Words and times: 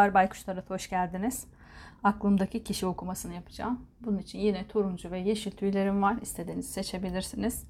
Merhabalar 0.00 0.14
Baykuş 0.14 0.42
Tarot 0.42 0.70
hoş 0.70 0.90
geldiniz. 0.90 1.46
Aklımdaki 2.04 2.64
kişi 2.64 2.86
okumasını 2.86 3.34
yapacağım. 3.34 3.86
Bunun 4.00 4.18
için 4.18 4.38
yine 4.38 4.68
turuncu 4.68 5.10
ve 5.10 5.18
yeşil 5.18 5.50
tüylerim 5.50 6.02
var. 6.02 6.16
İstediğinizi 6.22 6.72
seçebilirsiniz. 6.72 7.64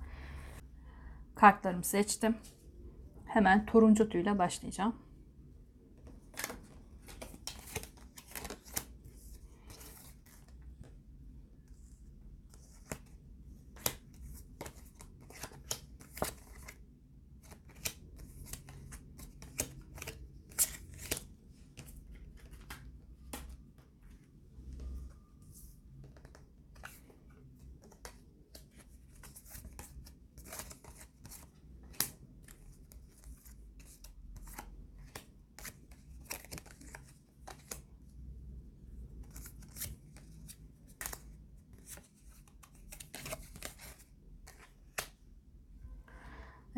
Kartlarımı 1.34 1.84
seçtim. 1.84 2.36
Hemen 3.26 3.66
turuncu 3.66 4.08
tüyle 4.08 4.38
başlayacağım. 4.38 4.94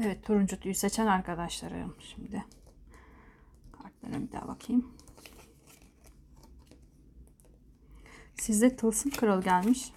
Evet 0.04 0.24
turuncu 0.24 0.60
tüyü 0.60 0.74
seçen 0.74 1.06
arkadaşlarım 1.06 1.94
şimdi. 2.00 2.44
Kartlara 3.72 4.22
bir 4.22 4.32
daha 4.32 4.48
bakayım. 4.48 4.88
Sizde 8.34 8.76
tılsım 8.76 9.10
kralı 9.10 9.42
gelmiş. 9.44 9.92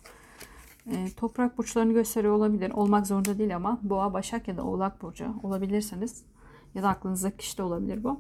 E, 0.92 1.12
toprak 1.17 1.58
burçlarını 1.58 1.94
gösteriyor 1.94 2.34
olabilir. 2.34 2.72
Olmak 2.72 3.08
zorunda 3.08 3.38
değil 3.38 3.56
ama 3.56 3.80
boğa, 3.84 4.14
başak 4.14 4.47
ya 4.47 4.58
da 4.58 4.64
oğlak 4.64 5.02
burcu 5.02 5.36
olabilirsiniz. 5.44 6.23
Ya 6.75 6.84
da 6.84 6.90
aklınızdaki 6.90 7.38
kişi 7.38 7.58
de 7.58 7.64
olabilir 7.64 8.03
bu. 8.03 8.19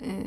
E, 0.00 0.26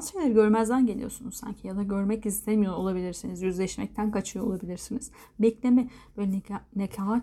bazı 0.00 0.12
şeyleri 0.12 0.34
görmezden 0.34 0.86
geliyorsunuz 0.86 1.34
sanki 1.34 1.66
ya 1.66 1.76
da 1.76 1.82
görmek 1.82 2.26
istemiyor 2.26 2.74
olabilirsiniz. 2.74 3.42
Yüzleşmekten 3.42 4.10
kaçıyor 4.10 4.46
olabilirsiniz. 4.46 5.10
Bekleme 5.38 5.88
böyle 6.16 6.32
neka, 6.32 6.64
nekahat 6.76 7.22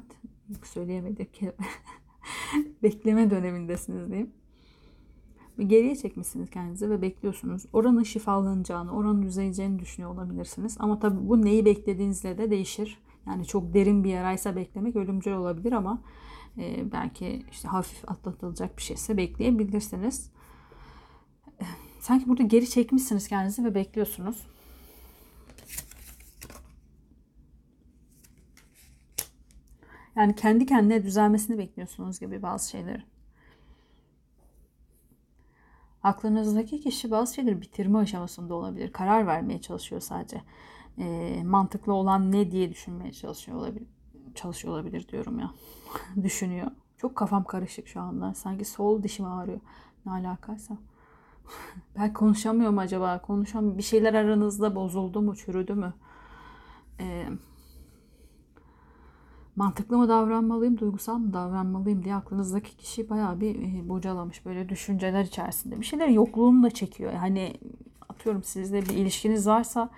söyleyemedim 0.63 1.27
Bekleme 2.83 3.31
dönemindesiniz 3.31 4.07
diyeyim. 4.07 4.31
Geriye 5.67 5.95
çekmişsiniz 5.95 6.49
kendinizi 6.49 6.89
ve 6.89 7.01
bekliyorsunuz. 7.01 7.65
Oranın 7.73 8.03
şifalanacağını, 8.03 8.91
oranın 8.91 9.21
düzeleceğini 9.21 9.79
düşünüyor 9.79 10.11
olabilirsiniz. 10.11 10.75
Ama 10.79 10.99
tabii 10.99 11.29
bu 11.29 11.45
neyi 11.45 11.65
beklediğinizle 11.65 12.37
de 12.37 12.51
değişir. 12.51 12.99
Yani 13.27 13.45
çok 13.45 13.73
derin 13.73 14.03
bir 14.03 14.09
yaraysa 14.09 14.55
beklemek 14.55 14.95
ölümcül 14.95 15.31
olabilir 15.31 15.71
ama 15.71 16.01
e, 16.57 16.91
belki 16.91 17.45
işte 17.51 17.67
hafif 17.67 18.11
atlatılacak 18.11 18.77
bir 18.77 18.83
şeyse 18.83 19.17
bekleyebilirsiniz 19.17 20.31
sanki 21.99 22.29
burada 22.29 22.43
geri 22.43 22.69
çekmişsiniz 22.69 23.27
kendinizi 23.27 23.63
ve 23.63 23.75
bekliyorsunuz. 23.75 24.47
Yani 30.15 30.35
kendi 30.35 30.65
kendine 30.65 31.03
düzelmesini 31.03 31.57
bekliyorsunuz 31.57 32.19
gibi 32.19 32.41
bazı 32.41 32.69
şeyleri. 32.69 33.03
Aklınızdaki 36.03 36.81
kişi 36.81 37.11
bazı 37.11 37.33
şeyleri 37.33 37.61
bitirme 37.61 37.97
aşamasında 37.97 38.53
olabilir. 38.53 38.91
Karar 38.91 39.27
vermeye 39.27 39.61
çalışıyor 39.61 40.01
sadece. 40.01 40.41
E, 40.97 41.43
mantıklı 41.43 41.93
olan 41.93 42.31
ne 42.31 42.51
diye 42.51 42.69
düşünmeye 42.69 43.11
çalışıyor 43.11 43.57
olabilir. 43.57 43.87
Çalışıyor 44.35 44.73
olabilir 44.73 45.07
diyorum 45.07 45.39
ya. 45.39 45.51
Düşünüyor. 46.23 46.71
Çok 46.97 47.15
kafam 47.15 47.43
karışık 47.43 47.87
şu 47.87 48.01
anda. 48.01 48.33
Sanki 48.33 48.65
sol 48.65 49.03
dişim 49.03 49.25
ağrıyor. 49.25 49.59
Ne 50.05 50.11
alakaysa. 50.11 50.77
Ben 51.99 52.13
konuşamıyorum 52.13 52.77
acaba? 52.77 53.21
Konuşam 53.21 53.77
bir 53.77 53.83
şeyler 53.83 54.13
aranızda 54.13 54.75
bozuldu 54.75 55.21
mu, 55.21 55.35
çürüdü 55.35 55.73
mü? 55.73 55.93
Ee, 56.99 57.25
mantıklı 59.55 59.97
mı 59.97 60.09
davranmalıyım, 60.09 60.77
duygusal 60.77 61.17
mı 61.17 61.33
davranmalıyım 61.33 62.03
diye 62.03 62.15
aklınızdaki 62.15 62.77
kişi 62.77 63.09
bayağı 63.09 63.39
bir 63.39 63.55
e, 63.55 63.89
bocalamış 63.89 64.45
böyle 64.45 64.69
düşünceler 64.69 65.23
içerisinde. 65.23 65.79
Bir 65.79 65.85
şeyler 65.85 66.07
yokluğunu 66.07 66.63
da 66.63 66.69
çekiyor. 66.69 67.13
Yani 67.13 67.53
atıyorum 68.09 68.43
sizde 68.43 68.81
bir 68.81 68.89
ilişkiniz 68.89 69.47
varsa 69.47 69.89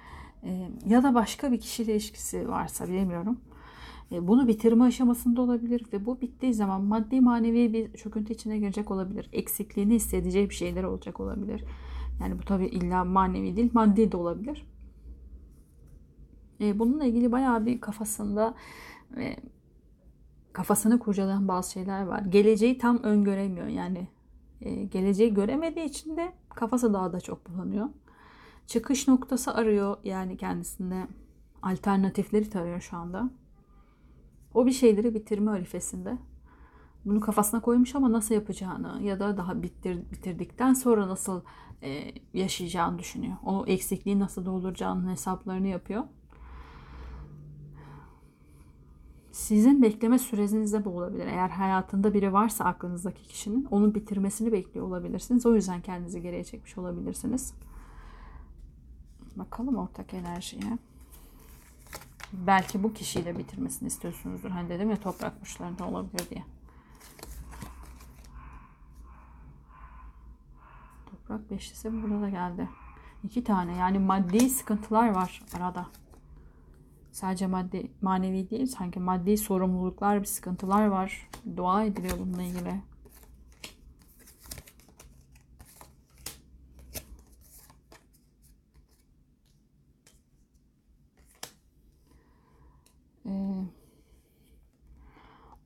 e, 0.44 0.70
ya 0.88 1.04
da 1.04 1.14
başka 1.16 1.52
bir 1.52 1.59
kişiyle 1.59 1.92
ilişkisi 1.92 2.50
varsa 2.50 2.88
bilemiyorum. 2.88 3.40
E, 4.12 4.28
bunu 4.28 4.47
bitirme 4.47 4.84
aşamasında 4.84 5.42
olabilir 5.42 5.86
ve 5.94 6.06
bu 6.06 6.22
bittiği 6.22 6.53
zaman 6.53 6.81
maddi 6.81 7.22
manevi 7.22 7.74
bir 7.74 7.94
çöküntü 7.94 8.34
içine 8.34 8.59
girecek 8.59 8.92
olabilir. 8.92 9.30
Eksikliğini 9.34 9.94
hissedeceği 9.94 10.50
bir 10.50 10.56
şeyler 10.56 10.84
olacak 10.84 11.20
olabilir. 11.20 11.64
Yani 12.22 12.40
bu 12.40 12.46
tabi 12.46 12.66
illa 12.66 13.03
manevi 13.03 13.56
değil 13.56 13.70
maddi 13.74 14.12
de 14.12 14.18
olabilir. 14.18 14.68
E, 16.62 16.80
bununla 16.80 17.06
ilgili 17.06 17.31
bayağı 17.31 17.66
bir 17.66 17.81
kafasında 17.81 18.53
e, 19.18 19.36
kafasını 20.53 21.00
kurcalayan 21.00 21.47
bazı 21.47 21.72
şeyler 21.72 22.03
var. 22.03 22.22
Geleceği 22.22 22.78
tam 22.78 23.03
öngöremiyor 23.03 23.68
yani. 23.68 24.08
geleceği 24.91 25.34
göremediği 25.34 25.86
için 25.86 26.18
de 26.18 26.34
kafası 26.50 26.94
daha 26.94 27.14
da 27.14 27.22
çok 27.22 27.50
bulanıyor. 27.50 27.90
Çıkış 28.68 29.08
noktası 29.08 29.53
arıyor 29.53 29.97
yani 30.03 30.38
kendisinde 30.38 31.08
alternatifleri 31.62 32.50
tarıyor 32.50 32.81
şu 32.81 32.97
anda. 32.97 33.30
O 34.54 34.66
bir 34.66 34.72
şeyleri 34.72 35.14
bitirme 35.14 35.52
arifesinde. 35.52 36.18
Bunu 37.06 37.20
kafasına 37.20 37.62
koymuş 37.62 37.96
ama 37.96 38.12
nasıl 38.12 38.36
yapacağını 38.36 39.02
ya 39.02 39.20
da 39.20 39.38
daha 39.38 39.62
bitir, 39.62 40.12
bitirdikten 40.12 40.74
sonra 40.74 41.08
nasıl 41.08 41.42
e, 41.84 42.12
yaşayacağını 42.34 43.00
düşünüyor. 43.00 43.36
O 43.46 43.66
eksikliği 43.68 44.20
nasıl 44.20 44.46
dolduracağının 44.46 45.12
hesaplarını 45.12 45.68
yapıyor. 45.68 46.04
Sizin 49.32 49.82
bekleme 49.82 50.20
sürecinizde 50.20 50.86
bu 50.86 50.90
olabilir. 50.90 51.28
Eğer 51.28 51.50
hayatında 51.50 52.14
biri 52.14 52.34
varsa 52.34 52.66
aklınızdaki 52.66 53.28
kişinin 53.28 53.68
onun 53.72 53.96
bitirmesini 53.96 54.52
bekliyor 54.52 54.88
olabilirsiniz. 54.88 55.46
O 55.46 55.56
yüzden 55.56 55.82
kendinizi 55.82 56.22
geriye 56.22 56.44
çekmiş 56.44 56.78
olabilirsiniz. 56.78 57.54
Bakalım 59.36 59.76
ortak 59.76 60.14
enerjiye 60.14 60.78
belki 62.34 62.84
bu 62.84 62.94
kişiyle 62.94 63.38
bitirmesini 63.38 63.88
istiyorsunuzdur. 63.88 64.50
Hani 64.50 64.69
dedim 64.69 64.90
ya 64.90 64.97
toprak 64.97 65.41
burçlarında 65.41 65.85
olabilir 65.85 66.29
diye. 66.29 66.44
Toprak 71.12 71.51
beşlisi 71.51 71.94
burada 71.94 72.22
da 72.22 72.29
geldi. 72.29 72.69
İki 73.23 73.44
tane 73.44 73.75
yani 73.75 74.00
maddi 74.00 74.50
sıkıntılar 74.50 75.09
var 75.09 75.44
arada. 75.57 75.88
Sadece 77.12 77.47
maddi 77.47 77.91
manevi 78.01 78.50
değil 78.50 78.66
sanki 78.66 79.00
maddi 79.00 79.38
sorumluluklar 79.38 80.19
bir 80.19 80.25
sıkıntılar 80.25 80.88
var. 80.88 81.29
Dua 81.57 81.84
ediliyor 81.84 82.19
bununla 82.19 82.44
ilgili. 82.44 82.89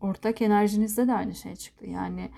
Ortak 0.04 0.42
enerjinizde 0.42 1.08
de 1.08 1.14
aynı 1.14 1.36
şey 1.36 1.56
çıktı. 1.56 1.86
Yani 1.86 2.30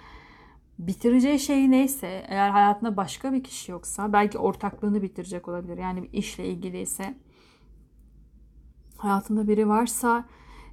bitireceği 0.80 1.40
şey 1.40 1.72
neyse 1.72 2.26
eğer 2.28 2.50
hayatında 2.50 2.98
başka 2.98 3.34
bir 3.34 3.44
kişi 3.44 3.72
yoksa 3.72 4.14
belki 4.14 4.38
ortaklığını 4.38 5.02
bitirecek 5.02 5.48
olabilir. 5.48 5.78
Yani 5.78 6.04
bir 6.04 6.14
işle 6.14 6.48
ilgili 6.48 6.82
ise 6.82 7.16
hayatında 8.98 9.48
biri 9.48 9.68
varsa 9.68 10.26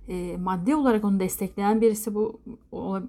e, 0.09 0.37
maddi 0.37 0.75
olarak 0.75 1.05
onu 1.05 1.21
destekleyen 1.21 1.81
birisi 1.81 2.15
bu 2.15 2.41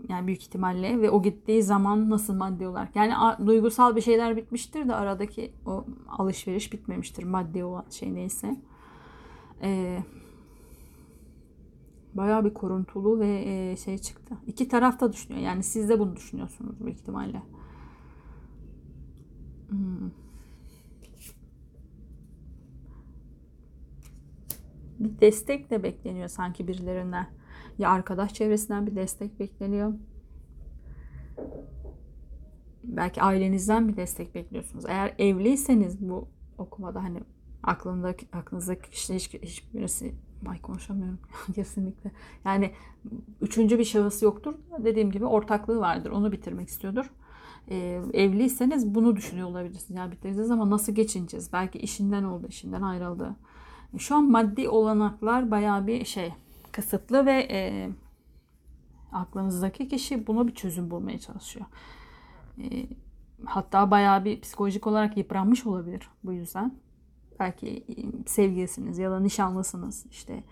yani 0.09 0.27
büyük 0.27 0.41
ihtimalle 0.41 1.01
ve 1.01 1.09
o 1.09 1.21
gittiği 1.23 1.63
zaman 1.63 2.09
nasıl 2.09 2.33
maddi 2.33 2.67
olarak 2.67 2.95
yani 2.95 3.17
a, 3.17 3.47
duygusal 3.47 3.95
bir 3.95 4.01
şeyler 4.01 4.37
bitmiştir 4.37 4.87
de 4.87 4.95
aradaki 4.95 5.53
o 5.65 5.85
alışveriş 6.09 6.73
bitmemiştir 6.73 7.23
maddi 7.23 7.63
olan 7.63 7.85
şey 7.89 8.13
neyse. 8.13 8.55
Eee 9.63 10.03
Bayağı 12.13 12.45
bir 12.45 12.53
koruntulu 12.53 13.19
ve 13.19 13.43
e, 13.45 13.75
şey 13.77 13.97
çıktı. 13.97 14.35
İki 14.47 14.67
taraf 14.67 14.99
da 14.99 15.13
düşünüyor. 15.13 15.41
Yani 15.41 15.63
siz 15.63 15.89
de 15.89 15.99
bunu 15.99 16.15
düşünüyorsunuz 16.15 16.85
büyük 16.85 16.99
ihtimalle. 16.99 17.41
Hmm. 19.69 20.11
Bir 24.99 25.21
destek 25.21 25.69
de 25.69 25.83
bekleniyor 25.83 26.27
sanki 26.27 26.67
birilerinden. 26.67 27.27
Ya 27.77 27.89
arkadaş 27.89 28.33
çevresinden 28.33 28.87
bir 28.87 28.95
destek 28.95 29.39
bekleniyor. 29.39 29.93
belki 32.83 33.21
ailenizden 33.21 33.87
bir 33.87 33.97
destek 33.97 34.35
bekliyorsunuz. 34.35 34.85
Eğer 34.87 35.15
evliyseniz 35.17 36.09
bu 36.09 36.27
okumada 36.57 37.03
hani 37.03 37.19
aklındaki 37.63 38.27
aklınızdaki 38.33 38.89
kişi 38.89 39.15
hiç, 39.15 39.33
hiçbirisi 39.33 40.15
ay 40.49 40.61
konuşamıyorum 40.61 41.19
kesinlikle. 41.55 42.11
Yani 42.45 42.71
üçüncü 43.41 43.79
bir 43.79 43.85
şahıs 43.85 44.23
yoktur. 44.23 44.53
Dediğim 44.77 45.11
gibi 45.11 45.25
ortaklığı 45.25 45.79
vardır. 45.79 46.11
Onu 46.11 46.31
bitirmek 46.31 46.69
istiyordur. 46.69 47.11
Ee, 47.69 48.01
evliyseniz 48.13 48.95
bunu 48.95 49.15
düşünüyor 49.15 49.49
olabilirsiniz. 49.49 49.97
Yani 49.97 50.11
bitireceğiz 50.11 50.51
ama 50.51 50.69
nasıl 50.69 50.95
geçineceğiz? 50.95 51.53
Belki 51.53 51.79
işinden 51.79 52.23
oldu, 52.23 52.47
işinden 52.49 52.81
ayrıldı. 52.81 53.35
Şu 53.97 54.15
an 54.15 54.31
maddi 54.31 54.69
olanaklar 54.69 55.51
bayağı 55.51 55.87
bir 55.87 56.05
şey 56.05 56.33
kısıtlı 56.71 57.25
ve 57.25 57.47
e, 57.51 57.89
aklınızdaki 59.11 59.87
kişi 59.87 60.27
buna 60.27 60.47
bir 60.47 60.55
çözüm 60.55 60.91
bulmaya 60.91 61.19
çalışıyor. 61.19 61.65
E, 62.57 62.87
hatta 63.45 63.91
bayağı 63.91 64.25
bir 64.25 64.41
psikolojik 64.41 64.87
olarak 64.87 65.17
yıpranmış 65.17 65.65
olabilir 65.65 66.09
bu 66.23 66.33
yüzden. 66.33 66.73
Belki 67.39 67.67
e, 67.67 68.25
sevgilisiniz 68.25 68.97
ya 68.97 69.11
da 69.11 69.19
nişanlısınız 69.19 70.05
işte 70.11 70.43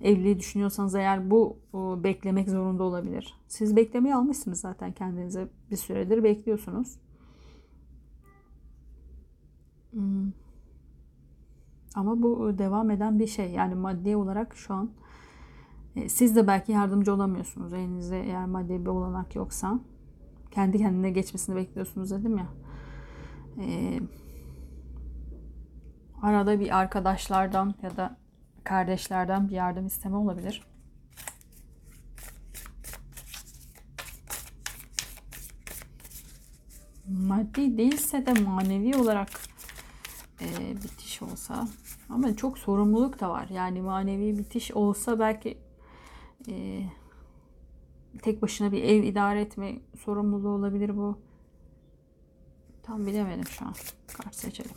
evliliği 0.00 0.38
düşünüyorsanız 0.38 0.94
eğer 0.94 1.30
bu 1.30 1.58
beklemek 2.04 2.48
zorunda 2.48 2.82
olabilir. 2.82 3.34
Siz 3.48 3.76
beklemeyi 3.76 4.14
almışsınız 4.14 4.60
zaten 4.60 4.92
kendinize 4.92 5.48
bir 5.70 5.76
süredir 5.76 6.24
bekliyorsunuz. 6.24 6.98
Hmm. 9.90 10.32
Ama 11.94 12.22
bu 12.22 12.58
devam 12.58 12.90
eden 12.90 13.18
bir 13.18 13.26
şey. 13.26 13.50
Yani 13.50 13.74
maddi 13.74 14.16
olarak 14.16 14.56
şu 14.56 14.74
an 14.74 14.90
e, 15.96 16.08
siz 16.08 16.36
de 16.36 16.46
belki 16.46 16.72
yardımcı 16.72 17.14
olamıyorsunuz. 17.14 17.72
Elinizde 17.72 18.22
eğer 18.22 18.46
maddi 18.46 18.80
bir 18.80 18.86
olanak 18.86 19.34
yoksa. 19.34 19.80
Kendi 20.50 20.78
kendine 20.78 21.10
geçmesini 21.10 21.56
bekliyorsunuz 21.56 22.10
dedim 22.10 22.38
ya. 22.38 22.48
Ee, 23.58 24.00
arada 26.22 26.60
bir 26.60 26.78
arkadaşlardan 26.78 27.74
ya 27.82 27.96
da 27.96 28.16
kardeşlerden 28.64 29.48
bir 29.48 29.54
yardım 29.54 29.86
isteme 29.86 30.16
olabilir. 30.16 30.62
Maddi 37.08 37.78
değilse 37.78 38.26
de 38.26 38.32
manevi 38.32 38.96
olarak 38.96 39.28
e, 40.40 40.76
bitiş 40.76 41.22
olsa 41.22 41.68
ama 42.08 42.36
çok 42.36 42.58
sorumluluk 42.58 43.20
da 43.20 43.30
var. 43.30 43.48
Yani 43.50 43.82
manevi 43.82 44.38
bitiş 44.38 44.72
olsa 44.72 45.18
belki 45.18 45.58
e, 46.48 46.82
tek 48.22 48.42
başına 48.42 48.72
bir 48.72 48.82
ev 48.82 49.02
idare 49.02 49.40
etme 49.40 49.78
sorumluluğu 50.04 50.48
olabilir 50.48 50.96
bu. 50.96 51.18
Tam 52.82 53.06
bilemedim 53.06 53.46
şu 53.46 53.64
an. 53.64 53.74
Kart 54.12 54.34
seçelim. 54.34 54.70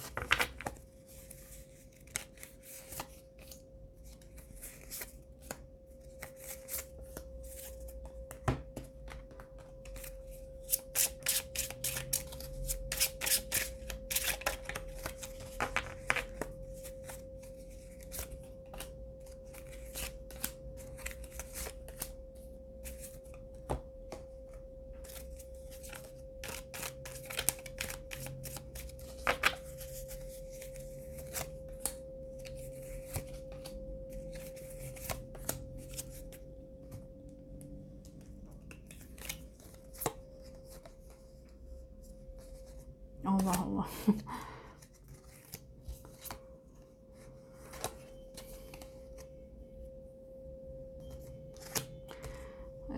Allah. 43.79 43.87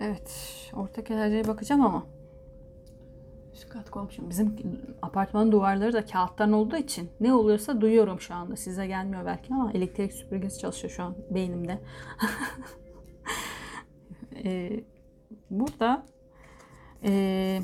evet. 0.00 0.32
Ortak 0.72 1.10
enerjiye 1.10 1.46
bakacağım 1.46 1.80
ama. 1.80 2.06
Üst 3.54 3.68
kat 3.68 3.90
komşum. 3.90 4.30
Bizim 4.30 4.56
apartmanın 5.02 5.52
duvarları 5.52 5.92
da 5.92 6.06
kağıttan 6.06 6.52
olduğu 6.52 6.76
için 6.76 7.10
ne 7.20 7.34
oluyorsa 7.34 7.80
duyuyorum 7.80 8.20
şu 8.20 8.34
anda. 8.34 8.56
Size 8.56 8.86
gelmiyor 8.86 9.26
belki 9.26 9.54
ama 9.54 9.72
elektrik 9.72 10.12
süpürgesi 10.12 10.58
çalışıyor 10.58 10.92
şu 10.92 11.02
an 11.02 11.16
beynimde. 11.30 11.80
ee, 14.44 14.84
burada 15.50 16.06
eee 17.02 17.62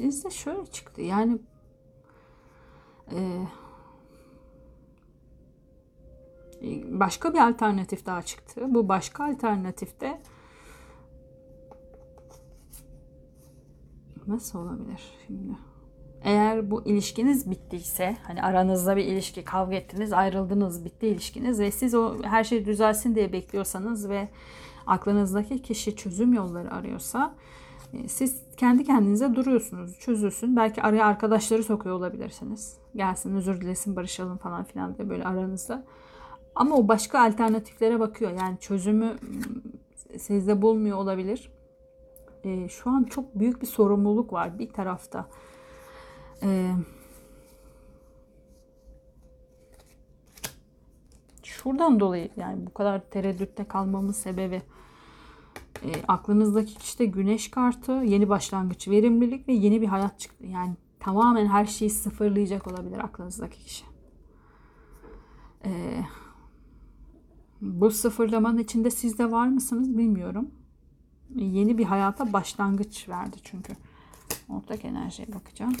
Sizde 0.00 0.30
şöyle 0.30 0.66
çıktı. 0.66 1.02
Yani 1.02 1.38
e, 3.12 3.18
başka 6.84 7.34
bir 7.34 7.48
alternatif 7.48 8.06
daha 8.06 8.22
çıktı. 8.22 8.60
Bu 8.68 8.88
başka 8.88 9.24
alternatifte 9.24 10.22
nasıl 14.26 14.58
olabilir 14.58 15.02
şimdi? 15.26 15.52
Eğer 16.22 16.70
bu 16.70 16.84
ilişkiniz 16.84 17.50
bittiyse, 17.50 18.16
hani 18.22 18.42
aranızda 18.42 18.96
bir 18.96 19.04
ilişki, 19.04 19.44
kavga 19.44 19.76
ettiniz, 19.76 20.12
ayrıldınız, 20.12 20.84
bitti 20.84 21.06
ilişkiniz 21.06 21.60
ve 21.60 21.70
siz 21.70 21.94
o 21.94 22.22
her 22.22 22.44
şey 22.44 22.64
düzelsin 22.64 23.14
diye 23.14 23.32
bekliyorsanız 23.32 24.08
ve 24.08 24.28
aklınızdaki 24.86 25.62
kişi 25.62 25.96
çözüm 25.96 26.34
yolları 26.34 26.70
arıyorsa 26.70 27.34
siz 28.08 28.42
kendi 28.56 28.84
kendinize 28.84 29.34
duruyorsunuz. 29.34 29.98
Çözülsün. 29.98 30.56
Belki 30.56 30.82
araya 30.82 31.06
arkadaşları 31.06 31.62
sokuyor 31.62 31.96
olabilirsiniz. 31.96 32.78
Gelsin 32.96 33.34
özür 33.34 33.60
dilesin 33.60 33.96
barışalım 33.96 34.36
falan 34.36 34.64
filan 34.64 34.98
diye 34.98 35.08
böyle 35.08 35.24
aranızda. 35.24 35.84
Ama 36.54 36.76
o 36.76 36.88
başka 36.88 37.20
alternatiflere 37.20 38.00
bakıyor. 38.00 38.30
Yani 38.30 38.58
çözümü 38.58 39.16
sizde 40.18 40.62
bulmuyor 40.62 40.98
olabilir. 40.98 41.52
E, 42.44 42.68
şu 42.68 42.90
an 42.90 43.04
çok 43.04 43.34
büyük 43.34 43.62
bir 43.62 43.66
sorumluluk 43.66 44.32
var 44.32 44.58
bir 44.58 44.72
tarafta. 44.72 45.28
E, 46.42 46.70
şuradan 51.42 52.00
dolayı 52.00 52.28
yani 52.36 52.66
bu 52.66 52.74
kadar 52.74 53.00
tereddütte 53.00 53.64
kalmamın 53.64 54.12
sebebi 54.12 54.62
e, 55.84 56.02
aklınızdaki 56.08 56.74
işte 56.82 57.06
güneş 57.06 57.50
kartı, 57.50 57.92
yeni 57.92 58.28
başlangıç, 58.28 58.88
verimlilik 58.88 59.48
ve 59.48 59.52
yeni 59.52 59.80
bir 59.80 59.86
hayat 59.86 60.20
çıktı. 60.20 60.46
Yani 60.46 60.76
tamamen 61.00 61.46
her 61.46 61.66
şeyi 61.66 61.90
sıfırlayacak 61.90 62.66
olabilir 62.66 62.98
aklınızdaki 62.98 63.64
kişi. 63.64 63.84
E, 65.64 66.00
bu 67.60 67.90
sıfırlamanın 67.90 68.58
içinde 68.58 68.90
siz 68.90 69.18
de 69.18 69.30
var 69.30 69.46
mısınız 69.48 69.98
bilmiyorum. 69.98 70.50
Yeni 71.34 71.78
bir 71.78 71.84
hayata 71.84 72.32
başlangıç 72.32 73.08
verdi 73.08 73.36
çünkü. 73.44 73.72
Ortak 74.48 74.84
enerjiye 74.84 75.28
bakacağım. 75.32 75.76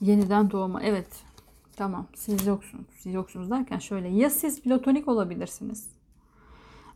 Yeniden 0.00 0.50
doğma. 0.50 0.82
Evet. 0.82 1.24
Tamam 1.76 2.08
siz 2.14 2.46
yoksunuz. 2.46 2.86
Siz 2.98 3.14
yoksunuz 3.14 3.50
derken 3.50 3.78
şöyle 3.78 4.08
ya 4.08 4.30
siz 4.30 4.62
platonik 4.62 5.08
olabilirsiniz. 5.08 5.90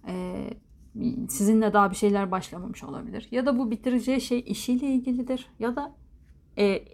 Ee, 0.07 0.51
sizinle 1.29 1.73
daha 1.73 1.91
bir 1.91 1.97
şeyler 1.97 2.31
başlamamış 2.31 2.85
olabilir. 2.85 3.29
Ya 3.31 3.47
da 3.47 3.59
bu 3.59 3.71
bitireceği 3.71 4.21
şey 4.21 4.45
işiyle 4.47 4.87
ilgilidir. 4.87 5.51
Ya 5.59 5.77
da 5.77 5.95
e, 6.59 6.85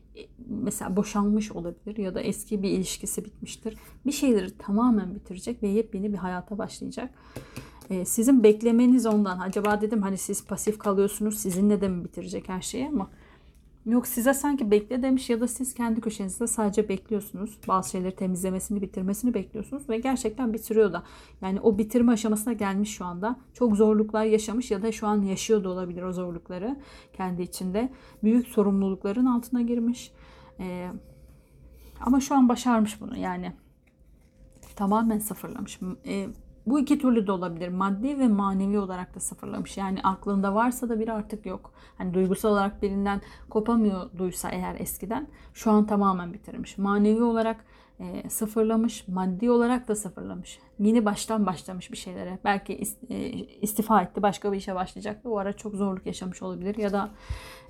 mesela 0.47 0.97
boşanmış 0.97 1.53
olabilir 1.53 1.97
ya 1.97 2.15
da 2.15 2.21
eski 2.21 2.63
bir 2.63 2.71
ilişkisi 2.71 3.25
bitmiştir. 3.25 3.77
Bir 4.07 4.13
şeyleri 4.13 4.59
tamamen 4.59 5.15
bitirecek 5.15 5.63
ve 5.63 5.69
yepyeni 5.69 6.13
bir 6.13 6.19
hayata 6.19 6.59
başlayacak. 6.59 7.15
E, 7.91 8.05
sizin 8.05 8.43
beklemeniz 8.43 9.07
ondan. 9.07 9.39
Acaba 9.39 9.81
dedim 9.81 10.03
hani 10.03 10.19
siz 10.19 10.47
pasif 10.47 10.79
kalıyorsunuz 10.79 11.39
sizinle 11.39 11.81
de 11.81 11.89
mi 11.89 12.05
bitirecek 12.05 12.49
her 12.49 12.63
şeyi 12.63 12.89
ama 12.89 13.11
Yok 13.87 14.07
size 14.07 14.35
sanki 14.35 14.71
bekle 14.71 15.03
demiş 15.03 15.31
ya 15.31 15.41
da 15.41 15.49
siz 15.49 15.75
kendi 15.75 16.01
köşenizde 16.01 16.47
sadece 16.47 16.89
bekliyorsunuz. 16.89 17.59
Bazı 17.69 17.91
şeyleri 17.91 18.17
temizlemesini, 18.17 18.83
bitirmesini 18.83 19.35
bekliyorsunuz 19.35 19.89
ve 19.89 19.99
gerçekten 19.99 20.53
bitiriyor 20.53 20.93
da. 20.93 21.03
Yani 21.41 21.61
o 21.61 21.79
bitirme 21.79 22.13
aşamasına 22.13 22.53
gelmiş 22.53 22.91
şu 22.97 23.05
anda. 23.05 23.37
Çok 23.55 23.77
zorluklar 23.77 24.25
yaşamış 24.25 24.71
ya 24.71 24.83
da 24.83 24.93
şu 24.93 25.07
an 25.07 25.23
yaşıyor 25.23 25.65
da 25.65 25.69
olabilir 25.69 26.03
o 26.03 26.13
zorlukları 26.13 26.77
kendi 27.13 27.43
içinde. 27.43 27.93
Büyük 28.23 28.49
sorumlulukların 28.49 29.27
altına 29.27 29.63
girmiş. 29.63 30.13
Ee, 30.61 30.91
ama 32.01 32.21
şu 32.21 32.35
an 32.35 32.49
başarmış 32.49 33.01
bunu 33.01 33.17
yani. 33.17 33.53
tamamen 34.77 35.19
sıfırlamış. 35.19 35.81
E, 36.07 36.29
bu 36.67 36.81
iki 36.81 36.99
türlü 36.99 37.27
de 37.27 37.33
olabilir. 37.33 37.69
Maddi 37.69 38.19
ve 38.19 38.29
manevi 38.29 38.79
olarak 38.79 39.15
da 39.15 39.21
sıfırlamış. 39.21 39.77
Yani 39.77 40.01
aklında 40.03 40.55
varsa 40.55 40.89
da 40.89 41.01
bir 41.01 41.09
artık 41.09 41.47
yok. 41.47 41.73
Hani 41.99 42.15
duygusal 42.15 42.53
olarak 42.53 42.83
birinden 42.83 43.21
kopamıyor 43.51 44.11
duysa 44.19 44.51
eğer 44.51 44.81
eskiden 44.81 45.29
şu 45.55 45.71
an 45.71 45.87
tamamen 45.87 46.33
bitirmiş. 46.33 46.79
Manevi 46.79 47.23
olarak 47.23 47.65
e, 48.01 48.31
sıfırlamış, 48.31 49.09
maddi 49.09 49.51
olarak 49.51 49.89
da 49.89 49.95
sıfırlamış. 49.95 50.59
Yeni 50.79 51.05
baştan 51.05 51.47
başlamış 51.47 51.93
bir 51.93 51.97
şeylere. 51.97 52.39
Belki 52.45 52.81
e, 53.11 53.29
istifa 53.61 54.03
etti, 54.03 54.23
başka 54.23 54.53
bir 54.53 54.57
işe 54.57 54.75
başlayacaktı. 54.75 55.31
O 55.31 55.39
ara 55.39 55.53
çok 55.53 55.75
zorluk 55.75 56.07
yaşamış 56.07 56.43
olabilir 56.43 56.77
ya 56.77 56.93
da 56.93 57.11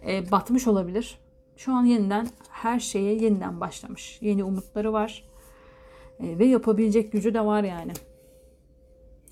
e, 0.09 0.31
batmış 0.31 0.67
olabilir. 0.67 1.19
Şu 1.57 1.73
an 1.73 1.85
yeniden 1.85 2.29
her 2.51 2.81
şeye 2.81 3.15
yeniden 3.15 3.61
başlamış. 3.61 4.19
Yeni 4.23 4.45
umutları 4.45 4.93
var. 4.93 5.25
E, 6.21 6.39
ve 6.39 6.45
yapabilecek 6.45 7.13
gücü 7.13 7.35
de 7.35 7.45
var 7.45 7.65
yani. 7.65 7.93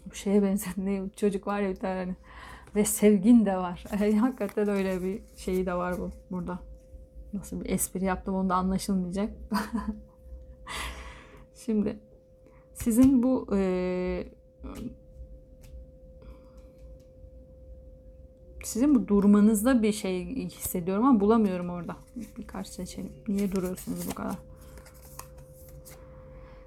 Bu 0.06 0.14
şeye 0.14 0.42
benzer 0.42 0.72
ne 0.76 1.02
çocuk 1.16 1.46
var 1.46 1.60
ya 1.60 1.70
bir 1.70 1.76
tane 1.76 1.98
hani. 1.98 2.14
ve 2.74 2.84
sevgin 2.84 3.46
de 3.46 3.56
var. 3.56 3.84
Hakikaten 4.20 4.68
öyle 4.68 5.02
bir 5.02 5.22
şeyi 5.36 5.66
de 5.66 5.74
var 5.74 5.98
bu 5.98 6.10
burada. 6.30 6.58
Nasıl 7.32 7.60
bir 7.60 7.70
espri 7.70 8.04
yaptım 8.04 8.34
onu 8.34 8.48
da 8.48 8.54
anlaşılmayacak. 8.54 9.32
Şimdi 11.54 11.98
sizin 12.74 13.22
bu 13.22 13.46
e, 13.52 14.28
sizin 18.64 18.94
bu 18.94 19.08
durmanızda 19.08 19.82
bir 19.82 19.92
şey 19.92 20.48
hissediyorum 20.48 21.04
ama 21.04 21.20
bulamıyorum 21.20 21.70
orada. 21.70 21.96
Birkaç 22.38 22.66
seçelim. 22.66 23.12
Niye 23.28 23.52
duruyorsunuz 23.52 24.10
bu 24.10 24.14
kadar? 24.14 24.36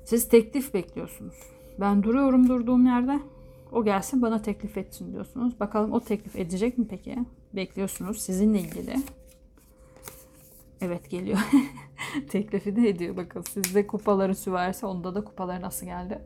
Siz 0.05 0.29
teklif 0.29 0.73
bekliyorsunuz. 0.73 1.35
Ben 1.79 2.03
duruyorum 2.03 2.49
durduğum 2.49 2.85
yerde. 2.85 3.19
O 3.71 3.83
gelsin 3.83 4.21
bana 4.21 4.41
teklif 4.41 4.77
etsin 4.77 5.13
diyorsunuz. 5.13 5.59
Bakalım 5.59 5.93
o 5.93 5.99
teklif 5.99 6.35
edecek 6.35 6.77
mi 6.77 6.87
peki? 6.89 7.17
Bekliyorsunuz 7.53 8.21
sizinle 8.21 8.59
ilgili. 8.59 8.95
Evet 10.81 11.09
geliyor. 11.09 11.39
Teklifi 12.29 12.75
de 12.75 12.89
ediyor. 12.89 13.17
Bakın 13.17 13.41
sizde 13.41 13.87
kupaları 13.87 14.35
süverse 14.35 14.85
onda 14.85 15.15
da 15.15 15.23
kupaları 15.23 15.61
nasıl 15.61 15.85
geldi? 15.85 16.19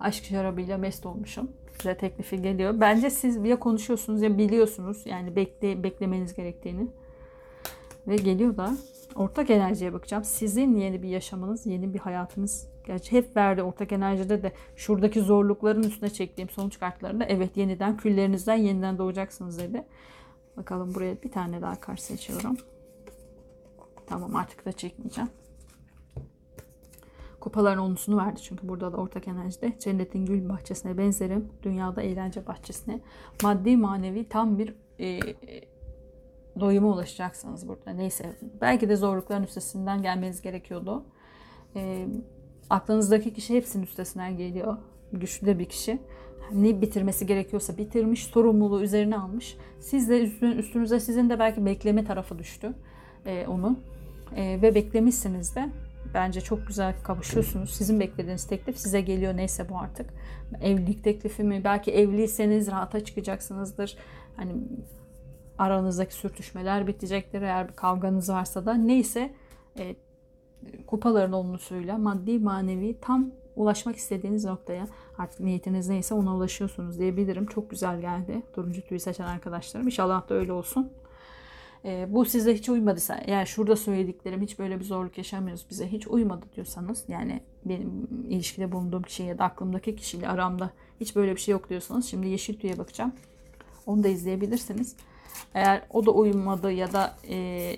Aşk 0.00 0.24
şarabıyla 0.24 0.78
mest 0.78 1.06
olmuşum. 1.06 1.50
Size 1.78 1.96
teklifi 1.96 2.42
geliyor. 2.42 2.80
Bence 2.80 3.10
siz 3.10 3.36
ya 3.36 3.58
konuşuyorsunuz 3.58 4.22
ya 4.22 4.38
biliyorsunuz. 4.38 5.02
Yani 5.06 5.36
bekle, 5.36 5.82
beklemeniz 5.82 6.34
gerektiğini. 6.34 6.86
Ve 8.08 8.16
geliyor 8.16 8.56
da 8.56 8.76
ortak 9.14 9.50
enerjiye 9.50 9.92
bakacağım. 9.92 10.24
Sizin 10.24 10.76
yeni 10.76 11.02
bir 11.02 11.08
yaşamınız, 11.08 11.66
yeni 11.66 11.94
bir 11.94 11.98
hayatınız. 11.98 12.68
Gerçi 12.86 13.12
hep 13.12 13.36
verdi 13.36 13.62
ortak 13.62 13.92
enerjide 13.92 14.42
de 14.42 14.52
şuradaki 14.76 15.20
zorlukların 15.20 15.82
üstüne 15.82 16.10
çektiğim 16.10 16.50
sonuç 16.50 16.78
kartlarında 16.78 17.24
evet 17.24 17.56
yeniden 17.56 17.96
küllerinizden 17.96 18.56
yeniden 18.56 18.98
doğacaksınız 18.98 19.58
dedi. 19.58 19.84
Bakalım 20.56 20.94
buraya 20.94 21.22
bir 21.22 21.30
tane 21.30 21.62
daha 21.62 21.80
kart 21.80 22.00
seçiyorum. 22.00 22.56
Tamam 24.06 24.36
artık 24.36 24.66
da 24.66 24.72
çekmeyeceğim. 24.72 25.30
Kupaların 27.40 27.84
onusunu 27.84 28.16
verdi 28.16 28.40
çünkü 28.42 28.68
burada 28.68 28.92
da 28.92 28.96
ortak 28.96 29.28
enerjide. 29.28 29.72
Cennetin 29.78 30.26
gül 30.26 30.48
bahçesine 30.48 30.98
benzerim. 30.98 31.48
Dünyada 31.62 32.02
eğlence 32.02 32.46
bahçesine. 32.46 33.00
Maddi 33.42 33.76
manevi 33.76 34.28
tam 34.28 34.58
bir 34.58 34.74
e, 35.00 35.20
doyuma 36.60 36.88
ulaşacaksınız 36.88 37.68
burada. 37.68 37.90
Neyse 37.90 38.36
belki 38.60 38.88
de 38.88 38.96
zorlukların 38.96 39.42
üstesinden 39.42 40.02
gelmeniz 40.02 40.42
gerekiyordu. 40.42 41.04
E, 41.76 42.06
aklınızdaki 42.70 43.34
kişi 43.34 43.54
hepsinin 43.56 43.82
üstesinden 43.82 44.36
geliyor. 44.36 44.76
Güçlü 45.12 45.46
de 45.46 45.58
bir 45.58 45.64
kişi. 45.64 45.98
Ne 46.52 46.80
bitirmesi 46.80 47.26
gerekiyorsa 47.26 47.78
bitirmiş, 47.78 48.24
sorumluluğu 48.24 48.82
üzerine 48.82 49.18
almış. 49.18 49.56
Siz 49.80 50.08
de 50.08 50.22
üstünüze 50.42 51.00
sizin 51.00 51.30
de 51.30 51.38
belki 51.38 51.66
bekleme 51.66 52.04
tarafı 52.04 52.38
düştü 52.38 52.72
e, 53.26 53.46
onu 53.46 53.78
e, 54.36 54.62
ve 54.62 54.74
beklemişsiniz 54.74 55.56
de 55.56 55.68
bence 56.14 56.40
çok 56.40 56.66
güzel 56.66 56.94
kavuşuyorsunuz. 57.02 57.70
Sizin 57.70 58.00
beklediğiniz 58.00 58.46
teklif 58.46 58.78
size 58.78 59.00
geliyor 59.00 59.36
neyse 59.36 59.68
bu 59.68 59.78
artık. 59.78 60.10
Evlilik 60.62 61.04
teklifi 61.04 61.44
mi? 61.44 61.64
Belki 61.64 61.90
evliyseniz 61.90 62.70
rahata 62.70 63.04
çıkacaksınızdır. 63.04 63.96
Hani 64.36 64.52
aranızdaki 65.60 66.14
sürtüşmeler 66.14 66.86
bitecektir 66.86 67.42
eğer 67.42 67.68
bir 67.68 67.72
kavganız 67.72 68.28
varsa 68.28 68.66
da 68.66 68.74
neyse 68.74 69.34
e, 69.78 69.96
kupaların 70.86 71.32
olmasıyla 71.32 71.98
maddi 71.98 72.38
manevi 72.38 72.96
tam 73.00 73.30
ulaşmak 73.56 73.96
istediğiniz 73.96 74.44
noktaya 74.44 74.86
artık 75.18 75.40
niyetiniz 75.40 75.88
neyse 75.88 76.14
ona 76.14 76.36
ulaşıyorsunuz 76.36 76.98
diyebilirim. 76.98 77.46
Çok 77.46 77.70
güzel 77.70 78.00
geldi. 78.00 78.42
Turuncu 78.52 78.82
tüyü 78.82 79.00
seçen 79.00 79.24
arkadaşlarım. 79.24 79.86
İnşallah 79.86 80.28
da 80.28 80.34
öyle 80.34 80.52
olsun. 80.52 80.92
E, 81.84 82.06
bu 82.10 82.24
size 82.24 82.54
hiç 82.54 82.68
uymadıysa 82.68 83.20
eğer 83.24 83.46
şurada 83.46 83.76
söylediklerim 83.76 84.42
hiç 84.42 84.58
böyle 84.58 84.80
bir 84.80 84.84
zorluk 84.84 85.18
yaşamıyoruz 85.18 85.66
bize 85.70 85.92
hiç 85.92 86.08
uymadı 86.08 86.46
diyorsanız 86.56 87.04
yani 87.08 87.40
benim 87.64 88.08
ilişkide 88.28 88.72
bulunduğum 88.72 89.02
kişi 89.02 89.22
ya 89.22 89.38
da 89.38 89.44
aklımdaki 89.44 89.96
kişiyle 89.96 90.28
aramda 90.28 90.70
hiç 91.00 91.16
böyle 91.16 91.34
bir 91.34 91.40
şey 91.40 91.52
yok 91.52 91.68
diyorsanız 91.68 92.06
şimdi 92.06 92.28
yeşil 92.28 92.58
tüye 92.58 92.78
bakacağım. 92.78 93.12
Onu 93.86 94.02
da 94.02 94.08
izleyebilirsiniz. 94.08 94.96
Eğer 95.54 95.82
o 95.90 96.06
da 96.06 96.10
uymadı 96.10 96.72
ya 96.72 96.92
da 96.92 97.16
e, 97.28 97.76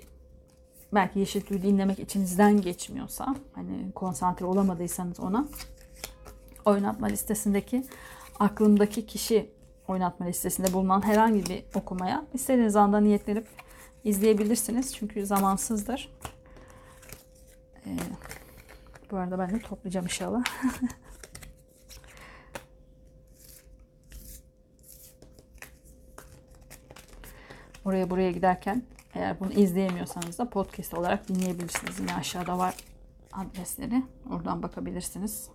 belki 0.95 1.19
yeşil 1.19 1.41
tüyü 1.41 1.63
dinlemek 1.63 1.99
içinizden 1.99 2.61
geçmiyorsa 2.61 3.37
hani 3.55 3.93
konsantre 3.95 4.47
olamadıysanız 4.47 5.21
ona 5.21 5.49
oynatma 6.65 7.07
listesindeki 7.07 7.85
aklımdaki 8.39 9.07
kişi 9.07 9.51
oynatma 9.89 10.27
listesinde 10.27 10.73
bulunan 10.73 11.07
herhangi 11.07 11.47
bir 11.47 11.65
okumaya 11.75 12.25
istediğiniz 12.35 12.77
anda 12.77 13.01
niyetlenip 13.01 13.47
izleyebilirsiniz. 14.05 14.95
Çünkü 14.95 15.27
zamansızdır. 15.27 16.13
Ee, 17.87 17.97
bu 19.11 19.17
arada 19.17 19.39
ben 19.39 19.51
de 19.51 19.59
toplayacağım 19.59 20.07
inşallah. 20.07 20.45
Oraya 27.85 28.11
buraya 28.11 28.31
giderken 28.31 28.83
eğer 29.15 29.41
bunu 29.41 29.53
izleyemiyorsanız 29.53 30.39
da 30.39 30.51
podcast 30.51 30.95
olarak 30.95 31.29
dinleyebilirsiniz. 31.29 32.01
Yine 32.01 32.15
aşağıda 32.15 32.59
var 32.59 32.75
adresleri. 33.33 34.03
Oradan 34.31 34.63
bakabilirsiniz. 34.63 35.49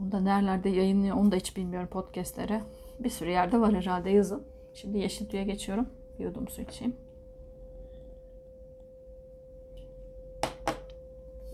Onu 0.00 0.12
da 0.12 0.20
nerelerde 0.20 0.68
yayınlıyor 0.68 1.16
onu 1.16 1.32
da 1.32 1.36
hiç 1.36 1.56
bilmiyorum 1.56 1.88
podcastleri. 1.88 2.60
Bir 3.00 3.10
sürü 3.10 3.30
yerde 3.30 3.60
var 3.60 3.74
herhalde 3.74 4.10
yazın. 4.10 4.46
Şimdi 4.74 4.98
yeşil 4.98 5.28
tüye 5.28 5.44
geçiyorum. 5.44 5.88
Yudum 6.18 6.48
su 6.48 6.62
içeyim. 6.62 6.96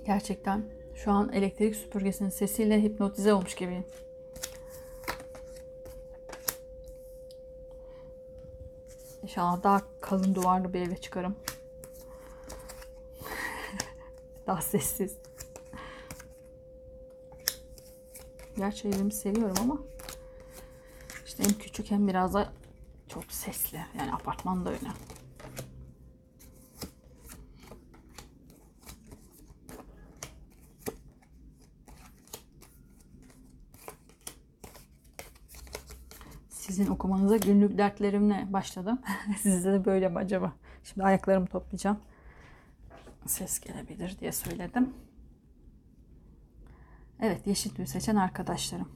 Gerçekten 0.07 0.65
şu 0.95 1.13
an 1.13 1.33
elektrik 1.33 1.77
süpürgesinin 1.77 2.29
sesiyle 2.29 2.83
hipnotize 2.83 3.35
olmuş 3.35 3.55
gibiyim. 3.55 3.85
İnşallah 9.33 9.63
daha 9.63 9.83
kalın 10.01 10.35
duvarlı 10.35 10.75
bir 10.75 10.81
eve 10.81 10.97
çıkarım. 10.97 11.37
daha 14.47 14.63
sessiz. 14.63 15.17
Gerçi 18.57 18.89
evimi 18.89 19.13
seviyorum 19.13 19.57
ama 19.61 19.79
işte 21.27 21.45
hem 21.45 21.53
küçük 21.53 21.91
hem 21.91 22.09
biraz 22.09 22.35
da 22.35 22.53
çok 23.09 23.33
sesli. 23.33 23.87
Yani 23.99 24.13
apartman 24.13 24.65
da 24.65 24.71
öyle. 24.71 24.89
Sizin 36.63 36.87
okumanıza 36.87 37.37
günlük 37.37 37.79
dertlerimle 37.79 38.47
başladım. 38.53 38.99
Sizde 39.39 39.73
de 39.73 39.85
böyle 39.85 40.09
mi 40.09 40.19
acaba? 40.19 40.53
Şimdi 40.85 41.05
ayaklarımı 41.05 41.47
toplayacağım. 41.47 41.99
Ses 43.27 43.61
gelebilir 43.61 44.19
diye 44.21 44.33
söyledim. 44.33 44.91
Evet 47.21 47.47
yeşil 47.47 47.71
tüy 47.71 47.87
seçen 47.87 48.17
arkadaşlarım. 48.17 48.89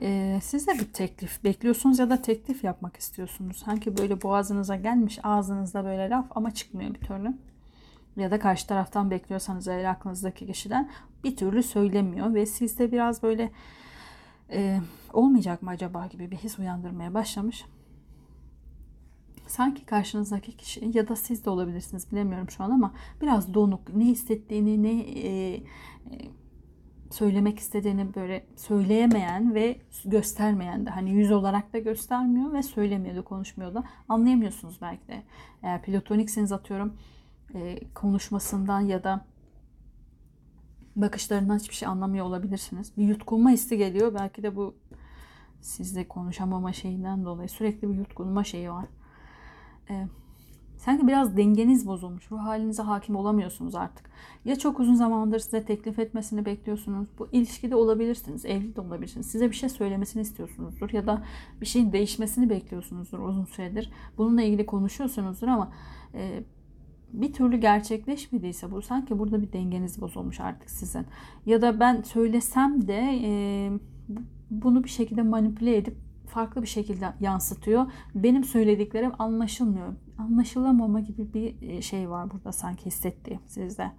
Ee, 0.00 0.38
siz 0.42 0.66
de 0.66 0.72
bir 0.72 0.92
teklif 0.92 1.44
bekliyorsunuz 1.44 1.98
ya 1.98 2.10
da 2.10 2.22
teklif 2.22 2.64
yapmak 2.64 2.96
istiyorsunuz. 2.96 3.56
Sanki 3.56 3.98
böyle 3.98 4.22
boğazınıza 4.22 4.76
gelmiş 4.76 5.18
ağzınızda 5.22 5.84
böyle 5.84 6.10
laf 6.10 6.26
ama 6.30 6.54
çıkmıyor 6.54 6.94
bir 6.94 7.00
türlü. 7.00 7.34
Ya 8.16 8.30
da 8.30 8.38
karşı 8.38 8.66
taraftan 8.66 9.10
bekliyorsanız 9.10 9.68
eğer 9.68 9.84
aklınızdaki 9.84 10.46
kişiden 10.46 10.90
bir 11.24 11.36
türlü 11.36 11.62
söylemiyor 11.62 12.34
ve 12.34 12.46
sizde 12.46 12.92
biraz 12.92 13.22
böyle 13.22 13.52
e, 14.50 14.80
olmayacak 15.12 15.62
mı 15.62 15.70
acaba 15.70 16.06
gibi 16.06 16.30
bir 16.30 16.36
his 16.36 16.58
uyandırmaya 16.58 17.14
başlamış. 17.14 17.64
sanki 19.46 19.86
karşınızdaki 19.86 20.56
kişi 20.56 20.90
ya 20.94 21.08
da 21.08 21.16
siz 21.16 21.44
de 21.44 21.50
olabilirsiniz 21.50 22.12
bilemiyorum 22.12 22.50
şu 22.50 22.64
an 22.64 22.70
ama 22.70 22.94
biraz 23.22 23.54
donuk. 23.54 23.94
Ne 23.94 24.04
hissettiğini, 24.04 24.82
ne 24.82 25.00
e, 25.00 25.54
e, 25.54 25.62
söylemek 27.10 27.58
istediğini 27.58 28.14
böyle 28.14 28.46
söyleyemeyen 28.56 29.54
ve 29.54 29.80
göstermeyen 30.04 30.86
de 30.86 30.90
hani 30.90 31.10
yüz 31.10 31.30
olarak 31.32 31.72
da 31.72 31.78
göstermiyor 31.78 32.52
ve 32.52 32.62
söylemiyor 32.62 33.16
da 33.16 33.22
konuşmuyor 33.22 33.74
da 33.74 33.84
anlayamıyorsunuz 34.08 34.78
belki 34.82 35.08
de. 35.08 35.22
Eğer 35.62 35.82
platonikseniz 35.82 36.52
atıyorum 36.52 36.96
e, 37.54 37.80
konuşmasından 37.94 38.80
ya 38.80 39.04
da 39.04 39.24
bakışlarından 40.96 41.58
hiçbir 41.58 41.74
şey 41.74 41.88
anlamıyor 41.88 42.26
olabilirsiniz. 42.26 42.96
Bir 42.96 43.04
yutkunma 43.04 43.50
hissi 43.50 43.78
geliyor. 43.78 44.14
Belki 44.14 44.42
de 44.42 44.56
bu 44.56 44.74
sizle 45.60 46.08
konuşamama 46.08 46.72
şeyinden 46.72 47.24
dolayı 47.24 47.48
sürekli 47.48 47.88
bir 47.88 47.94
yutkunma 47.94 48.44
şeyi 48.44 48.70
var. 48.70 48.86
Ee, 49.90 50.06
sanki 50.76 51.06
biraz 51.06 51.36
dengeniz 51.36 51.86
bozulmuş. 51.86 52.30
Ruh 52.30 52.38
halinize 52.38 52.82
hakim 52.82 53.16
olamıyorsunuz 53.16 53.74
artık. 53.74 54.10
Ya 54.44 54.56
çok 54.58 54.80
uzun 54.80 54.94
zamandır 54.94 55.38
size 55.38 55.64
teklif 55.64 55.98
etmesini 55.98 56.44
bekliyorsunuz. 56.44 57.08
Bu 57.18 57.28
ilişkide 57.32 57.76
olabilirsiniz. 57.76 58.44
Evli 58.44 58.76
de 58.76 58.80
olabilirsiniz. 58.80 59.26
Size 59.26 59.50
bir 59.50 59.56
şey 59.56 59.68
söylemesini 59.68 60.22
istiyorsunuzdur. 60.22 60.90
Ya 60.90 61.06
da 61.06 61.22
bir 61.60 61.66
şeyin 61.66 61.92
değişmesini 61.92 62.50
bekliyorsunuzdur 62.50 63.18
uzun 63.18 63.44
süredir. 63.44 63.92
Bununla 64.18 64.42
ilgili 64.42 64.66
konuşuyorsunuzdur 64.66 65.48
ama 65.48 65.72
e, 66.14 66.44
bir 67.14 67.32
türlü 67.32 67.56
gerçekleşmediyse 67.56 68.70
bu 68.70 68.82
sanki 68.82 69.18
burada 69.18 69.42
bir 69.42 69.52
dengeniz 69.52 70.00
bozulmuş 70.00 70.40
artık 70.40 70.70
sizin. 70.70 71.06
Ya 71.46 71.62
da 71.62 71.80
ben 71.80 72.02
söylesem 72.02 72.88
de 72.88 73.20
e, 73.24 73.70
bunu 74.50 74.84
bir 74.84 74.88
şekilde 74.88 75.22
manipüle 75.22 75.76
edip 75.76 75.96
farklı 76.26 76.62
bir 76.62 76.66
şekilde 76.66 77.12
yansıtıyor. 77.20 77.92
Benim 78.14 78.44
söylediklerim 78.44 79.12
anlaşılmıyor. 79.18 79.94
Anlaşılamama 80.18 81.00
gibi 81.00 81.34
bir 81.34 81.68
e, 81.68 81.82
şey 81.82 82.10
var 82.10 82.30
burada 82.30 82.52
sanki 82.52 82.86
hissettiğim 82.86 83.40
sizde. 83.46 83.90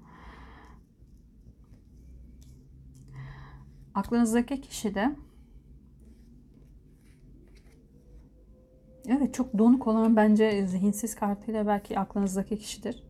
Aklınızdaki 3.94 4.62
kişi 4.62 4.96
de 4.96 5.16
Evet 9.08 9.25
çok 9.36 9.58
donuk 9.58 9.88
olan 9.88 10.16
bence 10.16 10.68
zihinsiz 10.68 11.16
kartıyla 11.16 11.68
belki 11.68 12.00
aklınızdaki 12.00 12.58
kişidir. 12.58 13.04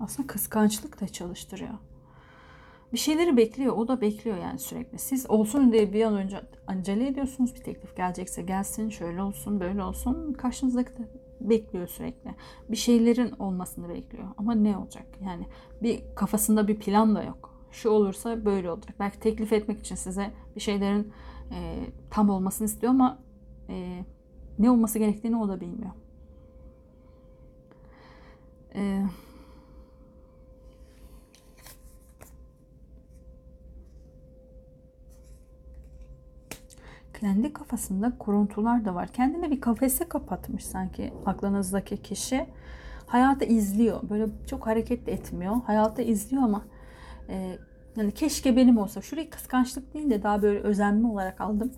Aslında 0.00 0.26
kıskançlık 0.26 1.00
da 1.00 1.08
çalıştırıyor. 1.08 1.74
Bir 2.92 2.98
şeyleri 2.98 3.36
bekliyor. 3.36 3.76
O 3.76 3.88
da 3.88 4.00
bekliyor 4.00 4.36
yani 4.36 4.58
sürekli. 4.58 4.98
Siz 4.98 5.30
olsun 5.30 5.72
diye 5.72 5.92
bir 5.92 6.04
an 6.04 6.16
önce 6.16 6.40
acele 6.66 7.08
ediyorsunuz. 7.08 7.54
Bir 7.54 7.60
teklif 7.60 7.96
gelecekse 7.96 8.42
gelsin. 8.42 8.90
Şöyle 8.90 9.22
olsun, 9.22 9.60
böyle 9.60 9.82
olsun. 9.82 10.32
Karşınızdaki 10.32 10.90
de 10.90 11.08
bekliyor 11.40 11.88
sürekli. 11.88 12.34
Bir 12.68 12.76
şeylerin 12.76 13.30
olmasını 13.30 13.88
bekliyor. 13.88 14.28
Ama 14.36 14.54
ne 14.54 14.76
olacak? 14.76 15.06
Yani 15.24 15.46
bir 15.82 16.02
kafasında 16.14 16.68
bir 16.68 16.78
plan 16.78 17.14
da 17.14 17.22
yok 17.22 17.55
şu 17.72 17.90
olursa 17.90 18.44
böyle 18.44 18.70
olacak. 18.70 18.94
Belki 19.00 19.20
teklif 19.20 19.52
etmek 19.52 19.80
için 19.80 19.94
size 19.94 20.30
bir 20.56 20.60
şeylerin 20.60 21.12
e, 21.50 21.86
tam 22.10 22.30
olmasını 22.30 22.66
istiyor 22.66 22.92
ama 22.92 23.18
e, 23.68 24.04
ne 24.58 24.70
olması 24.70 24.98
gerektiğini 24.98 25.36
o 25.36 25.48
da 25.48 25.60
bilmiyor. 25.60 25.92
E, 28.74 29.02
kendi 37.20 37.52
kafasında 37.52 38.18
kuruntular 38.18 38.84
da 38.84 38.94
var. 38.94 39.08
Kendine 39.08 39.50
bir 39.50 39.60
kafese 39.60 40.08
kapatmış 40.08 40.66
sanki 40.66 41.12
aklınızdaki 41.26 42.02
kişi. 42.02 42.46
Hayatı 43.06 43.44
izliyor. 43.44 44.00
Böyle 44.10 44.26
çok 44.46 44.66
hareket 44.66 45.08
etmiyor. 45.08 45.56
Hayatı 45.66 46.02
izliyor 46.02 46.42
ama 46.42 46.64
e, 47.28 47.58
yani 47.96 48.12
keşke 48.12 48.56
benim 48.56 48.78
olsa. 48.78 49.02
Şurayı 49.02 49.30
kıskançlık 49.30 49.94
değil 49.94 50.10
de 50.10 50.22
daha 50.22 50.42
böyle 50.42 50.60
özenme 50.60 51.08
olarak 51.08 51.40
aldım. 51.40 51.72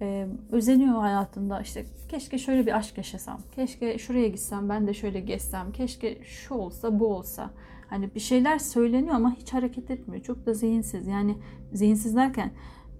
Ee, 0.00 0.26
özeniyor 0.50 1.00
hayatında 1.00 1.60
işte 1.60 1.84
keşke 2.08 2.38
şöyle 2.38 2.66
bir 2.66 2.76
aşk 2.76 2.96
yaşasam. 2.96 3.38
Keşke 3.54 3.98
şuraya 3.98 4.28
gitsem 4.28 4.68
ben 4.68 4.86
de 4.86 4.94
şöyle 4.94 5.20
gezsem. 5.20 5.72
Keşke 5.72 6.18
şu 6.24 6.54
olsa 6.54 7.00
bu 7.00 7.06
olsa. 7.06 7.50
Hani 7.90 8.14
bir 8.14 8.20
şeyler 8.20 8.58
söyleniyor 8.58 9.14
ama 9.14 9.34
hiç 9.34 9.52
hareket 9.52 9.90
etmiyor. 9.90 10.22
Çok 10.22 10.46
da 10.46 10.54
zihinsiz. 10.54 11.06
Yani 11.06 11.38
zihinsiz 11.72 12.16
derken 12.16 12.50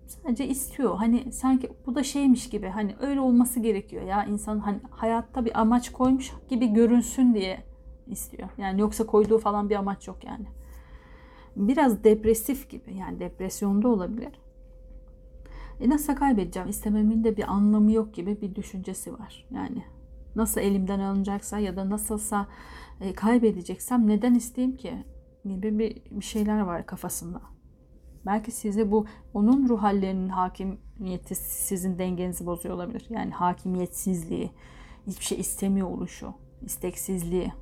sadece 0.06 0.46
istiyor. 0.46 0.96
Hani 0.96 1.32
sanki 1.32 1.70
bu 1.86 1.94
da 1.94 2.02
şeymiş 2.02 2.48
gibi 2.48 2.68
hani 2.68 2.94
öyle 3.00 3.20
olması 3.20 3.60
gerekiyor 3.60 4.02
ya 4.02 4.24
insan 4.24 4.58
hani 4.58 4.78
hayatta 4.90 5.44
bir 5.44 5.60
amaç 5.60 5.92
koymuş 5.92 6.32
gibi 6.48 6.66
görünsün 6.66 7.34
diye 7.34 7.64
istiyor. 8.06 8.48
Yani 8.58 8.80
yoksa 8.80 9.06
koyduğu 9.06 9.38
falan 9.38 9.70
bir 9.70 9.76
amaç 9.76 10.08
yok 10.08 10.24
yani 10.24 10.46
biraz 11.56 12.04
depresif 12.04 12.70
gibi 12.70 12.94
yani 12.96 13.20
depresyonda 13.20 13.88
olabilir. 13.88 14.32
E 15.80 15.88
nasıl 15.88 16.16
kaybedeceğim? 16.16 16.68
İstememin 16.68 17.24
de 17.24 17.36
bir 17.36 17.52
anlamı 17.52 17.92
yok 17.92 18.14
gibi 18.14 18.40
bir 18.40 18.54
düşüncesi 18.54 19.12
var. 19.12 19.46
Yani 19.50 19.84
nasıl 20.36 20.60
elimden 20.60 21.00
alınacaksa 21.00 21.58
ya 21.58 21.76
da 21.76 21.90
nasılsa 21.90 22.46
e, 23.00 23.14
kaybedeceksem 23.14 24.08
neden 24.08 24.34
isteyeyim 24.34 24.76
ki 24.76 25.04
gibi 25.44 25.78
bir, 25.78 26.02
bir 26.10 26.24
şeyler 26.24 26.60
var 26.60 26.86
kafasında. 26.86 27.40
Belki 28.26 28.50
size 28.50 28.90
bu 28.90 29.06
onun 29.34 29.68
ruh 29.68 29.82
hallerinin 29.82 30.28
hakimiyeti 30.28 31.34
sizin 31.34 31.98
dengenizi 31.98 32.46
bozuyor 32.46 32.74
olabilir. 32.74 33.06
Yani 33.10 33.30
hakimiyetsizliği, 33.30 34.50
hiçbir 35.06 35.24
şey 35.24 35.40
istemiyor 35.40 35.88
oluşu, 35.88 36.34
isteksizliği 36.62 37.52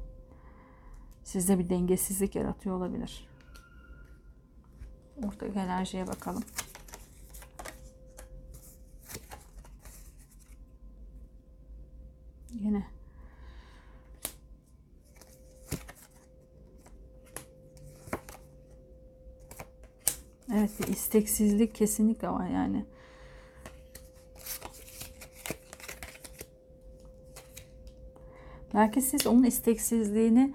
size 1.25 1.59
bir 1.59 1.69
dengesizlik 1.69 2.35
yaratıyor 2.35 2.77
olabilir. 2.77 3.30
Buradaki 5.23 5.59
enerjiye 5.59 6.07
bakalım. 6.07 6.43
Yine 12.53 12.87
Evet 20.55 20.71
bir 20.81 20.89
isteksizlik 20.89 21.75
kesinlikle 21.75 22.29
var 22.29 22.49
yani. 22.49 22.85
Belki 28.75 29.03
siz 29.03 29.27
onun 29.27 29.45
isteksizliğini 29.45 30.55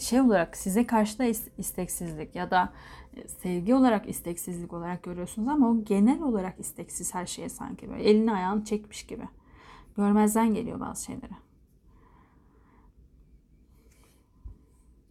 şey 0.00 0.20
olarak 0.20 0.56
size 0.56 0.86
karşı 0.86 1.18
da 1.18 1.24
isteksizlik 1.58 2.34
ya 2.34 2.50
da 2.50 2.72
sevgi 3.42 3.74
olarak 3.74 4.08
isteksizlik 4.08 4.72
olarak 4.72 5.02
görüyorsunuz 5.02 5.48
ama 5.48 5.70
o 5.70 5.84
genel 5.84 6.22
olarak 6.22 6.60
isteksiz 6.60 7.14
her 7.14 7.26
şeye 7.26 7.48
sanki 7.48 7.90
böyle 7.90 8.02
elini 8.02 8.32
ayağını 8.32 8.64
çekmiş 8.64 9.06
gibi. 9.06 9.28
Görmezden 9.96 10.54
geliyor 10.54 10.80
bazı 10.80 11.04
şeyleri. 11.04 11.32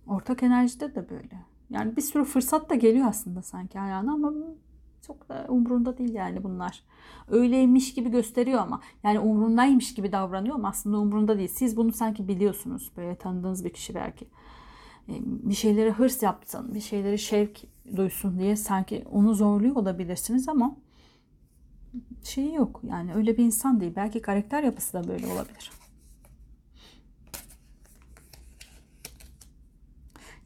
Ortak 0.08 0.44
enerjide 0.44 0.96
de 0.96 1.10
böyle. 1.10 1.46
Yani 1.70 1.96
bir 1.96 2.02
sürü 2.02 2.24
fırsat 2.24 2.70
da 2.70 2.76
geliyor 2.76 3.08
aslında 3.08 3.41
sanki 3.41 3.80
ayağına 3.80 4.13
ama 4.13 4.34
çok 5.08 5.30
da 5.30 5.46
umrunda 5.50 5.98
değil 5.98 6.13
yani 6.13 6.44
bunlar. 6.44 6.84
Öyleymiş 7.28 7.94
gibi 7.94 8.10
gösteriyor 8.12 8.60
ama 8.60 8.82
yani 9.04 9.20
umrundaymış 9.20 9.94
gibi 9.94 10.12
davranıyor 10.12 10.56
ama 10.56 10.70
aslında 10.70 11.00
umrunda 11.00 11.38
değil. 11.38 11.50
Siz 11.50 11.78
bunu 11.78 11.91
sanki 11.91 12.28
biliyorsunuz. 12.28 12.91
Böyle 12.98 13.15
tanıdığınız 13.15 13.65
bir 13.65 13.70
kişi 13.70 13.96
belki. 13.96 14.28
E, 15.10 15.13
bir 15.26 15.54
şeylere 15.54 15.91
hırs 15.91 16.24
yapsın, 16.24 16.76
bir 16.76 16.82
şeyleri 16.82 17.20
şevk 17.20 17.62
duysun 17.96 18.39
diye 18.39 18.56
sanki 18.56 19.06
onu 19.12 19.34
zorluyor 19.36 19.76
olabilirsiniz 19.76 20.50
ama 20.50 20.78
şeyi 22.24 22.54
yok. 22.54 22.82
Yani 22.84 23.13
öyle 23.13 23.38
bir 23.38 23.46
insan 23.46 23.80
değil. 23.80 23.94
Belki 23.96 24.22
karakter 24.22 24.63
yapısı 24.63 24.94
da 24.94 25.08
böyle 25.08 25.28
olabilir. 25.28 25.72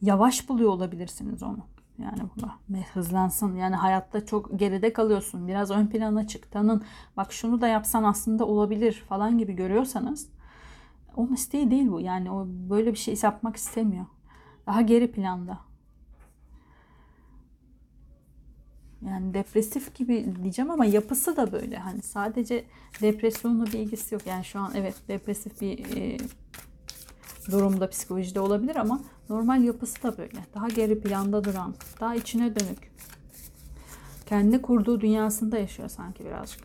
Yavaş 0.02 0.48
buluyor 0.48 0.70
olabilirsiniz 0.70 1.42
onu. 1.42 1.66
Yani 1.98 2.22
bu 2.36 2.76
hızlansın. 2.94 3.56
Yani 3.56 3.76
hayatta 3.76 4.26
çok 4.26 4.58
geride 4.58 4.92
kalıyorsun. 4.92 5.48
Biraz 5.48 5.70
ön 5.70 5.86
plana 5.86 6.26
çık. 6.26 6.52
Tanın. 6.52 6.82
Bak 7.16 7.32
şunu 7.32 7.60
da 7.60 7.68
yapsan 7.68 8.04
aslında 8.04 8.46
olabilir 8.46 9.04
falan 9.08 9.38
gibi 9.38 9.52
görüyorsanız 9.52 10.28
onun 11.16 11.32
isteği 11.34 11.70
değil 11.70 11.90
bu. 11.90 12.00
Yani 12.00 12.30
o 12.30 12.46
böyle 12.48 12.92
bir 12.92 12.98
şey 12.98 13.18
yapmak 13.22 13.56
istemiyor. 13.56 14.06
Daha 14.66 14.82
geri 14.82 15.12
planda. 15.12 15.58
Yani 19.06 19.34
depresif 19.34 19.94
gibi 19.94 20.34
diyeceğim 20.42 20.70
ama 20.70 20.84
yapısı 20.84 21.36
da 21.36 21.52
böyle. 21.52 21.76
Hani 21.76 22.02
sadece 22.02 22.64
depresyonla 23.02 23.66
bir 23.66 23.72
ilgisi 23.72 24.14
yok. 24.14 24.26
Yani 24.26 24.44
şu 24.44 24.58
an 24.60 24.72
evet 24.74 24.94
depresif 25.08 25.60
bir 25.60 25.96
e, 25.96 26.16
durumda 27.50 27.90
psikolojide 27.90 28.40
olabilir 28.40 28.76
ama 28.76 29.00
normal 29.28 29.64
yapısı 29.64 30.02
da 30.02 30.18
böyle. 30.18 30.38
Daha 30.54 30.68
geri 30.68 31.00
planda 31.00 31.44
duran, 31.44 31.74
daha 32.00 32.14
içine 32.14 32.60
dönük. 32.60 32.90
Kendi 34.26 34.62
kurduğu 34.62 35.00
dünyasında 35.00 35.58
yaşıyor 35.58 35.88
sanki 35.88 36.24
birazcık. 36.24 36.60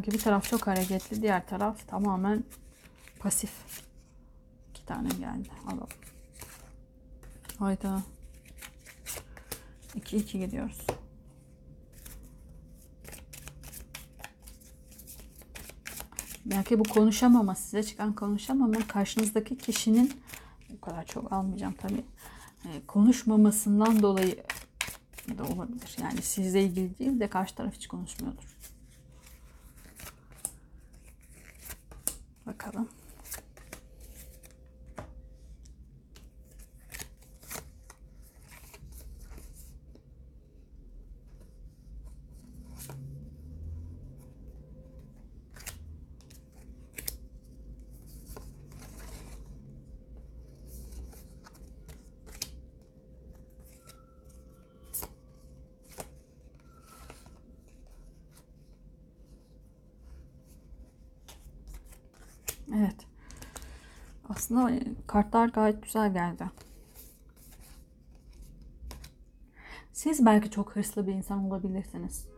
Sanki 0.00 0.12
bir 0.12 0.18
taraf 0.18 0.50
çok 0.50 0.66
hareketli, 0.66 1.22
diğer 1.22 1.46
taraf 1.46 1.88
tamamen 1.88 2.44
pasif. 3.18 3.50
İki 4.70 4.86
tane 4.86 5.08
geldi. 5.08 5.48
Alalım. 5.66 5.88
Hayda. 7.58 8.02
2-2 9.96 10.38
gidiyoruz. 10.38 10.86
Belki 16.44 16.78
bu 16.78 16.82
konuşamama, 16.82 17.54
size 17.54 17.82
çıkan 17.82 18.14
konuşamama 18.14 18.86
karşınızdaki 18.88 19.58
kişinin 19.58 20.12
bu 20.70 20.80
kadar 20.80 21.06
çok 21.06 21.32
almayacağım 21.32 21.74
tabii. 21.74 22.04
E, 22.64 22.86
konuşmamasından 22.86 24.02
dolayı 24.02 24.44
da 25.38 25.44
olabilir. 25.44 25.96
Yani 26.02 26.22
sizle 26.22 26.64
ilgili 26.64 26.98
değil 26.98 27.20
de 27.20 27.28
karşı 27.28 27.54
taraf 27.54 27.74
hiç 27.74 27.86
konuşmuyordur. 27.86 28.59
Bakalım. 32.50 32.88
Evet. 62.76 62.94
Aslında 64.50 64.80
kartlar 65.06 65.48
gayet 65.48 65.82
güzel 65.82 66.12
geldi. 66.12 66.44
Siz 69.92 70.26
belki 70.26 70.50
çok 70.50 70.76
hırslı 70.76 71.06
bir 71.06 71.12
insan 71.12 71.44
olabilirsiniz. 71.44 72.28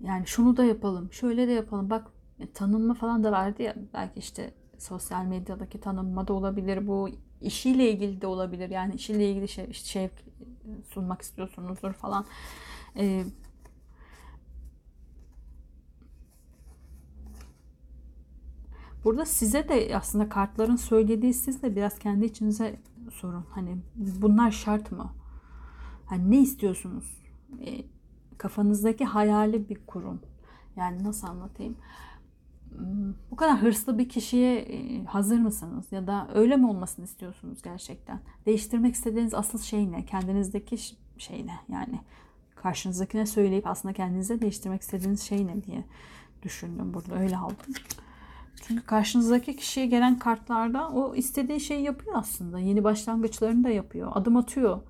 Yani 0.00 0.26
şunu 0.26 0.56
da 0.56 0.64
yapalım, 0.64 1.12
şöyle 1.12 1.48
de 1.48 1.52
yapalım. 1.52 1.90
Bak 1.90 2.06
e, 2.38 2.52
tanınma 2.52 2.94
falan 2.94 3.24
da 3.24 3.32
verdi 3.32 3.62
ya. 3.62 3.74
Belki 3.94 4.18
işte 4.18 4.54
sosyal 4.78 5.24
medyadaki 5.24 5.80
tanınma 5.80 6.28
da 6.28 6.32
olabilir. 6.32 6.86
Bu 6.86 7.08
işiyle 7.40 7.90
ilgili 7.90 8.20
de 8.20 8.26
olabilir. 8.26 8.70
Yani 8.70 8.94
işiyle 8.94 9.30
ilgili 9.30 9.48
şey, 9.48 9.66
işte 9.70 9.88
şey 9.88 10.10
sunmak 10.88 11.22
istiyorsunuzdur 11.22 11.92
falan. 11.92 12.26
Ee, 12.96 13.24
Burada 19.04 19.24
size 19.24 19.68
de 19.68 19.96
aslında 19.96 20.28
kartların 20.28 20.76
söylediği 20.76 21.34
siz 21.34 21.62
de 21.62 21.76
biraz 21.76 21.98
kendi 21.98 22.24
içinize 22.24 22.80
sorun. 23.12 23.46
Hani 23.50 23.76
bunlar 23.96 24.50
şart 24.50 24.92
mı? 24.92 25.12
Hani 26.06 26.30
ne 26.30 26.40
istiyorsunuz? 26.40 27.22
E, 27.66 27.84
kafanızdaki 28.38 29.04
hayali 29.04 29.68
bir 29.68 29.86
kurun. 29.86 30.20
Yani 30.76 31.04
nasıl 31.04 31.26
anlatayım? 31.26 31.76
Hmm, 32.76 33.14
bu 33.30 33.36
kadar 33.36 33.62
hırslı 33.62 33.98
bir 33.98 34.08
kişiye 34.08 34.58
e, 34.58 35.04
hazır 35.04 35.38
mısınız? 35.38 35.86
Ya 35.90 36.06
da 36.06 36.28
öyle 36.34 36.56
mi 36.56 36.66
olmasını 36.66 37.04
istiyorsunuz 37.04 37.62
gerçekten? 37.62 38.20
Değiştirmek 38.46 38.94
istediğiniz 38.94 39.34
asıl 39.34 39.58
şey 39.58 39.92
ne? 39.92 40.04
Kendinizdeki 40.06 40.76
şey 41.18 41.46
ne? 41.46 41.54
Yani 41.68 42.00
karşınızdakine 42.54 43.26
söyleyip 43.26 43.66
aslında 43.66 43.94
kendinize 43.94 44.40
değiştirmek 44.40 44.82
istediğiniz 44.82 45.22
şey 45.22 45.46
ne 45.46 45.62
diye 45.64 45.84
düşündüm 46.42 46.94
burada. 46.94 47.14
Öyle 47.18 47.36
aldım. 47.36 47.74
Çünkü 48.60 48.86
karşınızdaki 48.86 49.56
kişiye 49.56 49.86
gelen 49.86 50.18
kartlarda 50.18 50.88
o 50.90 51.14
istediği 51.14 51.60
şeyi 51.60 51.82
yapıyor 51.82 52.14
aslında. 52.16 52.58
Yeni 52.58 52.84
başlangıçlarını 52.84 53.64
da 53.64 53.68
yapıyor. 53.68 54.12
Adım 54.14 54.36
atıyor. 54.36 54.80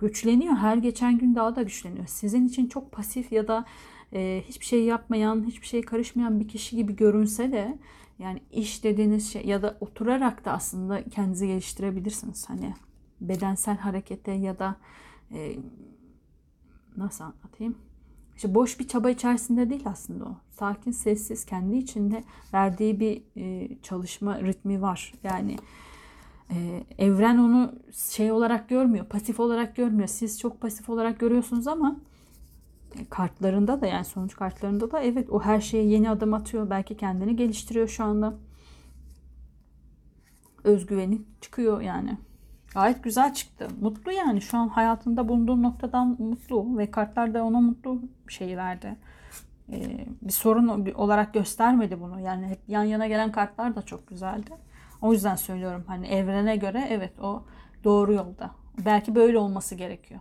Güçleniyor. 0.00 0.54
Her 0.54 0.76
geçen 0.76 1.18
gün 1.18 1.34
daha 1.34 1.56
da 1.56 1.62
güçleniyor. 1.62 2.06
Sizin 2.06 2.48
için 2.48 2.66
çok 2.66 2.92
pasif 2.92 3.32
ya 3.32 3.48
da 3.48 3.64
e, 4.12 4.42
hiçbir 4.48 4.66
şey 4.66 4.84
yapmayan, 4.84 5.46
hiçbir 5.46 5.66
şey 5.66 5.82
karışmayan 5.82 6.40
bir 6.40 6.48
kişi 6.48 6.76
gibi 6.76 6.96
görünse 6.96 7.52
de 7.52 7.78
yani 8.18 8.42
iş 8.52 8.84
dediğiniz 8.84 9.32
şey 9.32 9.46
ya 9.46 9.62
da 9.62 9.76
oturarak 9.80 10.44
da 10.44 10.52
aslında 10.52 11.04
kendinizi 11.04 11.46
geliştirebilirsiniz. 11.46 12.48
Hani 12.48 12.74
bedensel 13.20 13.76
harekete 13.76 14.32
ya 14.32 14.58
da 14.58 14.76
e, 15.32 15.56
nasıl 16.96 17.24
anlatayım? 17.24 17.78
İşte 18.42 18.54
boş 18.54 18.80
bir 18.80 18.88
çaba 18.88 19.10
içerisinde 19.10 19.70
değil 19.70 19.82
aslında 19.86 20.24
o. 20.24 20.36
Sakin, 20.50 20.90
sessiz, 20.90 21.44
kendi 21.44 21.76
içinde 21.76 22.24
verdiği 22.54 23.00
bir 23.00 23.22
e, 23.36 23.68
çalışma 23.82 24.40
ritmi 24.40 24.82
var. 24.82 25.12
Yani 25.24 25.56
e, 26.50 26.84
evren 26.98 27.38
onu 27.38 27.74
şey 27.92 28.32
olarak 28.32 28.68
görmüyor, 28.68 29.06
pasif 29.06 29.40
olarak 29.40 29.76
görmüyor. 29.76 30.08
Siz 30.08 30.40
çok 30.40 30.60
pasif 30.60 30.88
olarak 30.88 31.20
görüyorsunuz 31.20 31.66
ama 31.66 31.96
e, 32.98 33.04
kartlarında 33.04 33.80
da 33.80 33.86
yani 33.86 34.04
sonuç 34.04 34.36
kartlarında 34.36 34.90
da 34.90 35.00
evet 35.00 35.30
o 35.30 35.40
her 35.40 35.60
şeye 35.60 35.84
yeni 35.84 36.10
adım 36.10 36.34
atıyor. 36.34 36.70
Belki 36.70 36.96
kendini 36.96 37.36
geliştiriyor 37.36 37.88
şu 37.88 38.04
anda. 38.04 38.34
Özgüveni 40.64 41.22
çıkıyor 41.40 41.80
yani. 41.80 42.18
Gayet 42.74 43.04
güzel 43.04 43.34
çıktı. 43.34 43.68
Mutlu 43.80 44.12
yani 44.12 44.40
şu 44.40 44.58
an 44.58 44.68
hayatında 44.68 45.28
bulunduğu 45.28 45.62
noktadan 45.62 46.16
mutlu 46.18 46.78
ve 46.78 46.90
kartlar 46.90 47.34
da 47.34 47.44
ona 47.44 47.60
mutlu 47.60 48.02
şeyi 48.28 48.56
verdi. 48.56 48.96
Ee, 49.72 50.06
bir 50.22 50.32
sorun 50.32 50.92
olarak 50.94 51.34
göstermedi 51.34 52.00
bunu. 52.00 52.20
Yani 52.20 52.46
hep 52.46 52.60
yan 52.68 52.84
yana 52.84 53.06
gelen 53.06 53.32
kartlar 53.32 53.76
da 53.76 53.82
çok 53.82 54.06
güzeldi. 54.08 54.50
O 55.02 55.12
yüzden 55.12 55.36
söylüyorum 55.36 55.84
hani 55.86 56.06
evrene 56.06 56.56
göre 56.56 56.86
evet 56.90 57.20
o 57.20 57.44
doğru 57.84 58.12
yolda. 58.12 58.50
Belki 58.84 59.14
böyle 59.14 59.38
olması 59.38 59.74
gerekiyor. 59.74 60.20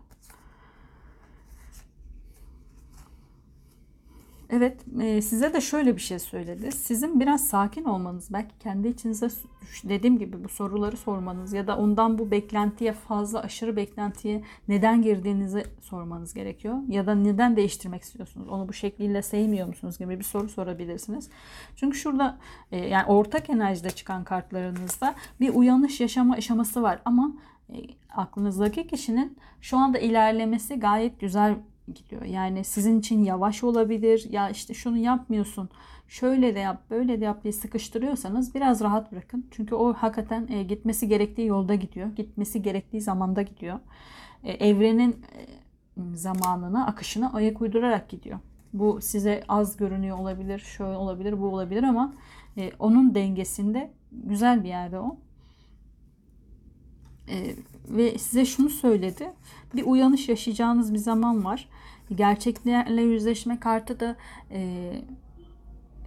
Evet 4.51 4.81
e, 5.01 5.21
size 5.21 5.53
de 5.53 5.61
şöyle 5.61 5.95
bir 5.95 6.01
şey 6.01 6.19
söyledi. 6.19 6.71
Sizin 6.71 7.19
biraz 7.19 7.47
sakin 7.47 7.83
olmanız 7.83 8.33
belki 8.33 8.59
kendi 8.59 8.87
içinize 8.87 9.27
dediğim 9.83 10.19
gibi 10.19 10.43
bu 10.43 10.49
soruları 10.49 10.97
sormanız 10.97 11.53
ya 11.53 11.67
da 11.67 11.77
ondan 11.77 12.17
bu 12.17 12.31
beklentiye 12.31 12.93
fazla 12.93 13.41
aşırı 13.41 13.75
beklentiye 13.75 14.43
neden 14.67 15.01
girdiğinizi 15.01 15.63
sormanız 15.81 16.33
gerekiyor. 16.33 16.75
Ya 16.87 17.07
da 17.07 17.15
neden 17.15 17.55
değiştirmek 17.55 18.01
istiyorsunuz? 18.01 18.47
Onu 18.49 18.67
bu 18.67 18.73
şekliyle 18.73 19.21
sevmiyor 19.21 19.67
musunuz 19.67 19.97
gibi 19.97 20.19
bir 20.19 20.23
soru 20.23 20.49
sorabilirsiniz. 20.49 21.29
Çünkü 21.75 21.97
şurada 21.97 22.37
e, 22.71 22.77
yani 22.77 23.05
ortak 23.05 23.49
enerjide 23.49 23.89
çıkan 23.89 24.23
kartlarınızda 24.23 25.15
bir 25.39 25.53
uyanış 25.53 26.01
yaşama 26.01 26.33
aşaması 26.33 26.81
var 26.81 26.99
ama 27.05 27.31
e, 27.69 27.75
aklınızdaki 28.15 28.87
kişinin 28.87 29.37
şu 29.61 29.77
anda 29.77 29.99
ilerlemesi 29.99 30.79
gayet 30.79 31.19
güzel 31.19 31.55
gidiyor. 31.93 32.21
Yani 32.21 32.63
sizin 32.63 32.99
için 32.99 33.23
yavaş 33.23 33.63
olabilir. 33.63 34.27
Ya 34.29 34.49
işte 34.49 34.73
şunu 34.73 34.97
yapmıyorsun. 34.97 35.69
Şöyle 36.07 36.55
de 36.55 36.59
yap, 36.59 36.81
böyle 36.89 37.21
de 37.21 37.25
yap 37.25 37.43
diye 37.43 37.53
sıkıştırıyorsanız 37.53 38.55
biraz 38.55 38.81
rahat 38.81 39.11
bırakın. 39.11 39.47
Çünkü 39.51 39.75
o 39.75 39.93
hakikaten 39.93 40.47
e, 40.47 40.63
gitmesi 40.63 41.07
gerektiği 41.07 41.47
yolda 41.47 41.75
gidiyor. 41.75 42.07
Gitmesi 42.15 42.61
gerektiği 42.61 43.01
zamanda 43.01 43.41
gidiyor. 43.41 43.79
E, 44.43 44.51
evrenin 44.51 45.11
e, 45.11 45.47
zamanına, 46.13 46.87
akışına 46.87 47.33
ayak 47.33 47.61
uydurarak 47.61 48.09
gidiyor. 48.09 48.39
Bu 48.73 49.01
size 49.01 49.43
az 49.47 49.77
görünüyor 49.77 50.17
olabilir, 50.17 50.59
şöyle 50.59 50.97
olabilir, 50.97 51.41
bu 51.41 51.45
olabilir 51.45 51.83
ama 51.83 52.13
e, 52.57 52.71
onun 52.79 53.15
dengesinde 53.15 53.91
güzel 54.11 54.63
bir 54.63 54.69
yerde 54.69 54.99
o. 54.99 55.17
E, 57.31 57.55
ve 57.89 58.17
size 58.17 58.45
şunu 58.45 58.69
söyledi. 58.69 59.31
Bir 59.75 59.83
uyanış 59.85 60.29
yaşayacağınız 60.29 60.93
bir 60.93 60.99
zaman 60.99 61.45
var. 61.45 61.69
Gerçeklerle 62.15 63.01
yüzleşme 63.01 63.59
kartı 63.59 63.99
da 63.99 64.15
e, 64.51 64.91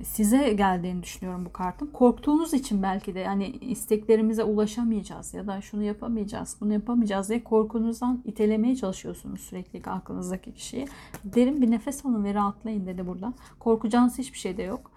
size 0.02 0.52
geldiğini 0.52 1.02
düşünüyorum 1.02 1.44
bu 1.44 1.52
kartın. 1.52 1.86
Korktuğunuz 1.86 2.54
için 2.54 2.82
belki 2.82 3.14
de 3.14 3.20
yani 3.20 3.46
isteklerimize 3.46 4.44
ulaşamayacağız 4.44 5.34
ya 5.34 5.46
da 5.46 5.60
şunu 5.60 5.82
yapamayacağız, 5.82 6.56
bunu 6.60 6.72
yapamayacağız 6.72 7.28
diye 7.28 7.44
korkunuzdan 7.44 8.22
itelemeye 8.24 8.76
çalışıyorsunuz 8.76 9.40
sürekli 9.40 9.90
aklınızdaki 9.90 10.54
kişiyi. 10.54 10.88
Derin 11.24 11.62
bir 11.62 11.70
nefes 11.70 12.06
alın 12.06 12.24
ve 12.24 12.34
rahatlayın 12.34 12.86
dedi 12.86 13.06
burada. 13.06 13.32
Korkacağınız 13.58 14.18
hiçbir 14.18 14.38
şey 14.38 14.56
de 14.56 14.62
yok. 14.62 14.90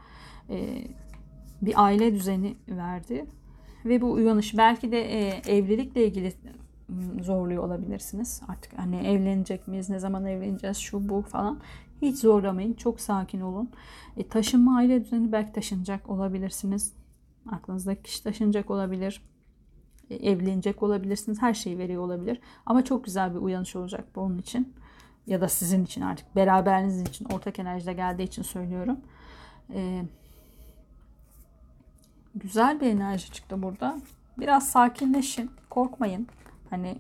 Ee, 0.50 0.88
bir 1.62 1.84
aile 1.84 2.16
düzeni 2.16 2.56
verdi. 2.68 3.26
Ve 3.86 4.02
bu 4.02 4.12
uyanış 4.12 4.58
belki 4.58 4.92
de 4.92 5.02
e, 5.02 5.42
evlilikle 5.48 6.08
ilgili 6.08 6.34
zorluyor 7.22 7.63
olabilirsiniz. 7.63 8.42
Artık 8.48 8.78
hani 8.78 8.96
evlenecek 8.98 9.68
miyiz, 9.68 9.90
ne 9.90 10.00
zaman 10.00 10.26
evleneceğiz, 10.26 10.78
şu 10.78 11.10
bu 11.10 11.22
falan. 11.22 11.60
Hiç 12.02 12.20
zorlamayın. 12.20 12.74
Çok 12.74 13.02
sakin 13.02 13.42
olun. 13.42 13.70
E, 14.18 14.28
taşınma 14.28 14.78
aile 14.78 15.06
düzeni 15.06 15.32
belki 15.32 15.52
taşınacak 15.52 16.10
olabilirsiniz. 16.10 16.94
Aklınızdaki 17.52 18.04
kişi 18.04 18.24
taşınacak 18.24 18.72
olabilir. 18.72 19.22
E, 20.10 20.16
evlenecek 20.16 20.84
olabilirsiniz. 20.84 21.42
Her 21.42 21.54
şeyi 21.54 21.78
veriyor 21.78 22.04
olabilir. 22.04 22.40
Ama 22.66 22.86
çok 22.86 23.06
güzel 23.06 23.36
bir 23.36 23.40
uyanış 23.40 23.76
olacak 23.76 24.06
bu 24.16 24.22
onun 24.22 24.38
için. 24.38 24.74
Ya 25.28 25.42
da 25.42 25.48
sizin 25.48 25.86
için 25.86 26.02
artık 26.02 26.36
beraberiniz 26.36 27.02
için 27.02 27.26
ortak 27.26 27.60
enerjide 27.60 27.94
geldiği 27.94 28.24
için 28.24 28.44
söylüyorum. 28.44 28.98
Ee, 29.74 30.04
güzel 32.39 32.82
bir 32.82 32.88
enerji 32.88 33.32
çıktı 33.32 33.63
burada. 33.63 33.97
Biraz 34.38 34.69
sakinleşin. 34.69 35.52
Korkmayın. 35.69 36.28
Hani 36.69 36.97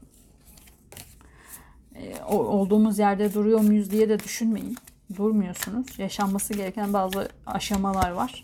e, 1.95 2.23
olduğumuz 2.23 2.99
yerde 2.99 3.33
duruyor 3.33 3.59
muyuz 3.59 3.91
diye 3.91 4.09
de 4.09 4.19
düşünmeyin. 4.19 4.77
Durmuyorsunuz. 5.15 5.99
Yaşanması 5.99 6.53
gereken 6.53 6.93
bazı 6.93 7.29
aşamalar 7.45 8.11
var. 8.11 8.41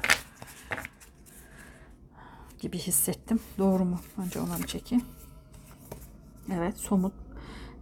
Gibi 2.60 2.78
hissettim. 2.78 3.40
Doğru 3.58 3.86
mu? 3.86 4.00
Önce 4.18 4.40
ona 4.40 4.58
bir 4.58 4.68
çekeyim. 4.68 5.06
Evet 6.54 6.78
somut. 6.78 7.14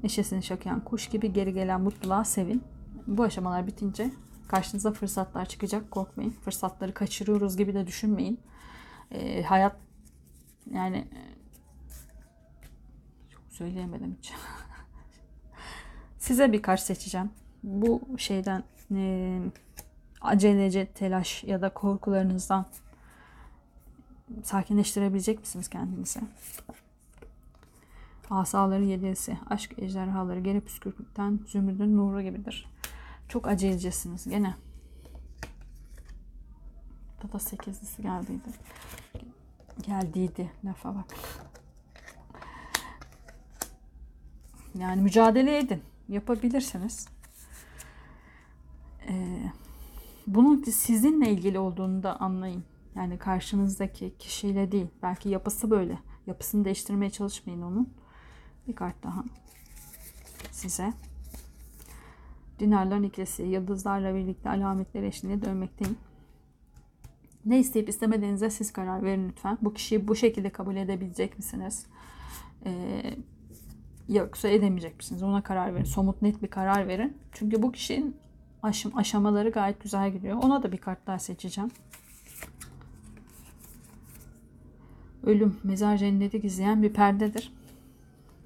Neşesini 0.04 0.44
şakayan 0.44 0.80
kuş 0.80 1.10
gibi 1.10 1.34
geri 1.34 1.54
gelen 1.54 1.82
mutluluğa 1.82 2.26
sevin. 2.26 2.64
Bu 3.08 3.24
aşamalar 3.24 3.68
bitince 3.68 4.12
karşınıza 4.48 4.92
fırsatlar 4.92 5.46
çıkacak. 5.46 5.92
Korkmayın. 5.92 6.32
Fırsatları 6.32 6.94
kaçırıyoruz 6.94 7.58
gibi 7.58 7.74
de 7.74 7.88
düşünmeyin. 7.88 8.40
Ee, 9.12 9.44
hayat 9.44 9.76
yani 10.74 11.08
çok 13.30 13.42
söyleyemedim 13.50 14.18
hiç. 14.20 14.34
Size 16.18 16.52
birkaç 16.52 16.80
seçeceğim. 16.80 17.30
Bu 17.64 18.02
şeyden 18.18 18.64
e, 18.96 19.40
acelece 20.22 20.86
telaş 20.86 21.44
ya 21.44 21.62
da 21.62 21.74
korkularınızdan 21.74 22.66
sakinleştirebilecek 24.44 25.40
misiniz 25.40 25.68
kendinizi? 25.68 26.20
Asaların 28.30 28.84
yedisi, 28.84 29.38
aşk 29.50 29.80
ejderhaları 29.80 30.40
geri 30.40 30.62
püskürtükten 30.62 31.40
zümrüdün 31.48 31.98
nuru 31.98 32.22
gibidir. 32.22 32.70
Çok 33.28 33.48
acelecesiniz 33.48 34.30
gene. 34.30 34.56
Burada 37.24 37.34
da 37.34 37.40
sekizlisi 37.40 38.02
geldiydi. 38.02 38.50
Geldiydi 39.82 40.52
lafa 40.66 40.96
bak. 40.96 41.06
Yani 44.80 45.02
mücadele 45.02 45.58
edin. 45.58 45.82
Yapabilirsiniz. 46.10 47.08
Ee, 49.08 49.52
bunun 50.28 50.64
sizinle 50.64 51.32
ilgili 51.32 51.60
olduğunu 51.60 52.04
da 52.04 52.20
anlayın. 52.20 52.64
Yani 52.96 53.18
karşınızdaki 53.18 54.18
kişiyle 54.20 54.72
değil. 54.72 54.88
Belki 55.04 55.30
yapısı 55.30 55.72
böyle. 55.72 56.00
Yapısını 56.28 56.66
değiştirmeye 56.66 57.12
çalışmayın 57.12 57.62
onun. 57.62 57.94
Bir 58.68 58.76
kart 58.76 59.04
daha 59.04 59.24
size. 60.52 60.94
Dinarların 62.60 63.04
ikilisi 63.04 63.44
yıldızlarla 63.44 64.16
birlikte 64.16 64.50
alametler 64.50 65.04
eşliğinde 65.04 65.46
dönmekteyim. 65.46 65.98
Ne 67.46 67.60
isteyip 67.60 67.90
istemediğinize 67.90 68.50
siz 68.50 68.74
karar 68.74 69.04
verin 69.04 69.30
lütfen. 69.30 69.58
Bu 69.62 69.74
kişiyi 69.74 70.08
bu 70.08 70.16
şekilde 70.16 70.50
kabul 70.50 70.76
edebilecek 70.76 71.38
misiniz? 71.38 71.86
Ee, 72.66 73.02
yoksa 74.10 74.50
edemeyecek 74.50 74.98
misiniz? 74.98 75.24
Ona 75.24 75.44
karar 75.44 75.76
verin. 75.76 75.84
Somut 75.84 76.22
net 76.22 76.42
bir 76.42 76.48
karar 76.48 76.88
verin. 76.88 77.18
Çünkü 77.32 77.62
bu 77.62 77.72
kişinin 77.72 78.16
aşım, 78.64 78.98
aşamaları 78.98 79.50
gayet 79.50 79.84
güzel 79.84 80.12
gidiyor. 80.14 80.38
Ona 80.44 80.64
da 80.64 80.72
bir 80.72 80.78
kart 80.78 81.08
daha 81.08 81.20
seçeceğim. 81.20 81.72
Ölüm, 85.24 85.58
mezar 85.64 85.98
cenneti 85.98 86.42
gizleyen 86.42 86.84
bir 86.84 86.94
perdedir. 86.94 87.54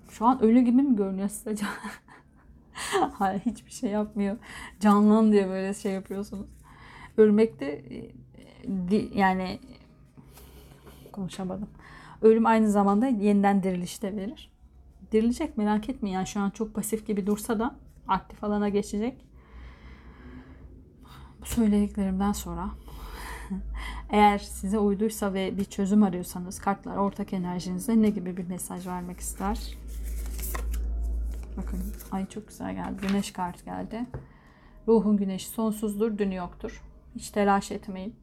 Şu 0.09 0.25
an 0.25 0.41
ölü 0.41 0.61
gibi 0.61 0.81
mi 0.81 0.95
görünüyor 0.95 1.29
size? 1.29 1.55
Hayır 3.13 3.39
hiçbir 3.39 3.71
şey 3.71 3.89
yapmıyor. 3.89 4.37
Canlan 4.79 5.31
diye 5.31 5.47
böyle 5.47 5.73
şey 5.73 5.91
yapıyorsunuz. 5.91 6.47
Ölmekte 7.17 7.65
e, 7.65 8.11
yani 9.13 9.59
konuşamadım. 11.11 11.67
Ölüm 12.21 12.45
aynı 12.45 12.71
zamanda 12.71 13.07
yeniden 13.07 13.63
diriliş 13.63 14.01
de 14.01 14.15
verir. 14.15 14.51
Dirilecek 15.11 15.57
merak 15.57 15.89
etmeyin. 15.89 16.15
Yani 16.15 16.27
şu 16.27 16.39
an 16.39 16.49
çok 16.49 16.73
pasif 16.73 17.07
gibi 17.07 17.27
dursa 17.27 17.59
da 17.59 17.75
aktif 18.07 18.43
alana 18.43 18.69
geçecek. 18.69 19.25
Bu 21.41 21.45
söylediklerimden 21.45 22.31
sonra 22.31 22.69
eğer 24.09 24.37
size 24.37 24.79
uyduysa 24.79 25.33
ve 25.33 25.57
bir 25.57 25.65
çözüm 25.65 26.03
arıyorsanız 26.03 26.59
kartlar 26.59 26.97
ortak 26.97 27.33
enerjinize 27.33 28.01
ne 28.01 28.09
gibi 28.09 28.37
bir 28.37 28.47
mesaj 28.47 28.87
vermek 28.87 29.19
ister? 29.19 29.77
Bakın 31.57 31.79
ay 32.11 32.29
çok 32.29 32.47
güzel 32.47 32.73
geldi. 32.73 33.07
Güneş 33.07 33.31
kart 33.31 33.65
geldi. 33.65 34.05
Ruhun 34.87 35.17
güneşi 35.17 35.47
sonsuzdur, 35.47 36.17
dünü 36.17 36.35
yoktur. 36.35 36.81
Hiç 37.15 37.29
telaş 37.29 37.71
etmeyin. 37.71 38.15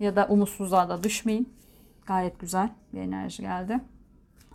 Ya 0.00 0.16
da 0.16 0.26
umutsuzluğa 0.28 0.88
da 0.88 1.02
düşmeyin. 1.02 1.52
Gayet 2.06 2.38
güzel 2.40 2.70
bir 2.92 3.00
enerji 3.00 3.42
geldi. 3.42 3.80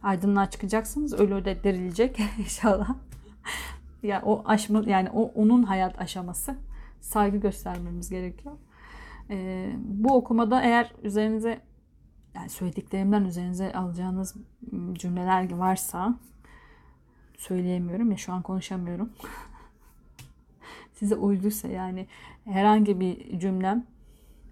Aydınlığa 0.04 0.50
çıkacaksınız. 0.50 1.14
Ölü 1.14 1.46
de 1.46 1.64
dirilecek 1.64 2.20
inşallah. 2.40 2.96
ya 4.04 4.22
o 4.26 4.44
aşma 4.46 4.84
yani 4.86 5.10
o 5.10 5.32
onun 5.36 5.64
hayat 5.64 6.02
aşaması. 6.02 6.56
Saygı 7.02 7.38
göstermemiz 7.38 8.10
gerekiyor. 8.10 8.56
Ee, 9.30 9.72
bu 9.78 10.16
okumada 10.16 10.62
eğer 10.62 10.94
üzerinize 11.04 11.62
yani 12.36 12.50
söylediklerimden 12.50 13.24
üzerinize 13.24 13.74
alacağınız 13.74 14.36
cümleler 14.94 15.54
varsa 15.54 16.16
söyleyemiyorum 17.38 18.12
ya 18.12 18.18
şu 18.18 18.34
an 18.34 18.42
konuşamıyorum. 18.42 19.10
Size 20.94 21.16
uyduysa 21.16 21.68
yani 21.68 22.08
herhangi 22.46 23.00
bir 23.00 23.40
cümlem 23.40 23.86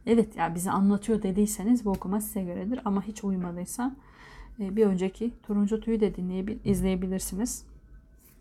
evet 0.10 0.36
ya 0.36 0.56
bizi 0.56 0.72
anlatıyor 0.72 1.24
dediyseniz 1.24 1.86
bu 1.86 1.90
okuma 1.90 2.22
size 2.22 2.44
göredir 2.44 2.80
ama 2.86 3.02
hiç 3.02 3.24
uymadıysa 3.24 3.96
e, 4.60 4.76
bir 4.76 4.86
önceki 4.86 5.34
turuncu 5.44 5.80
tüyü 5.82 6.00
de 6.00 6.16
dinleyebil 6.16 6.58
izleyebilirsiniz. 6.66 7.66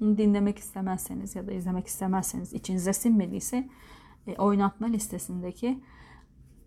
Dinlemek 0.00 0.58
istemezseniz 0.58 1.36
ya 1.36 1.46
da 1.46 1.52
izlemek 1.52 1.86
istemezseniz 1.86 2.52
içinize 2.52 2.92
sinmediyse 2.92 3.68
e, 4.26 4.36
oynatma 4.36 4.86
listesindeki 4.86 5.78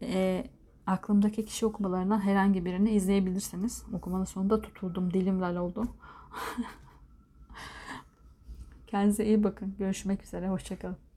e, 0.01 0.45
aklımdaki 0.87 1.45
kişi 1.45 1.65
okumalarından 1.65 2.19
herhangi 2.19 2.65
birini 2.65 2.91
izleyebilirsiniz. 2.91 3.83
Okumanın 3.93 4.25
sonunda 4.25 4.61
tutuldum, 4.61 5.13
dilim 5.13 5.41
lal 5.41 5.55
oldu. 5.55 5.87
Kendinize 8.87 9.25
iyi 9.25 9.43
bakın. 9.43 9.75
Görüşmek 9.79 10.23
üzere. 10.23 10.49
Hoşçakalın. 10.49 11.10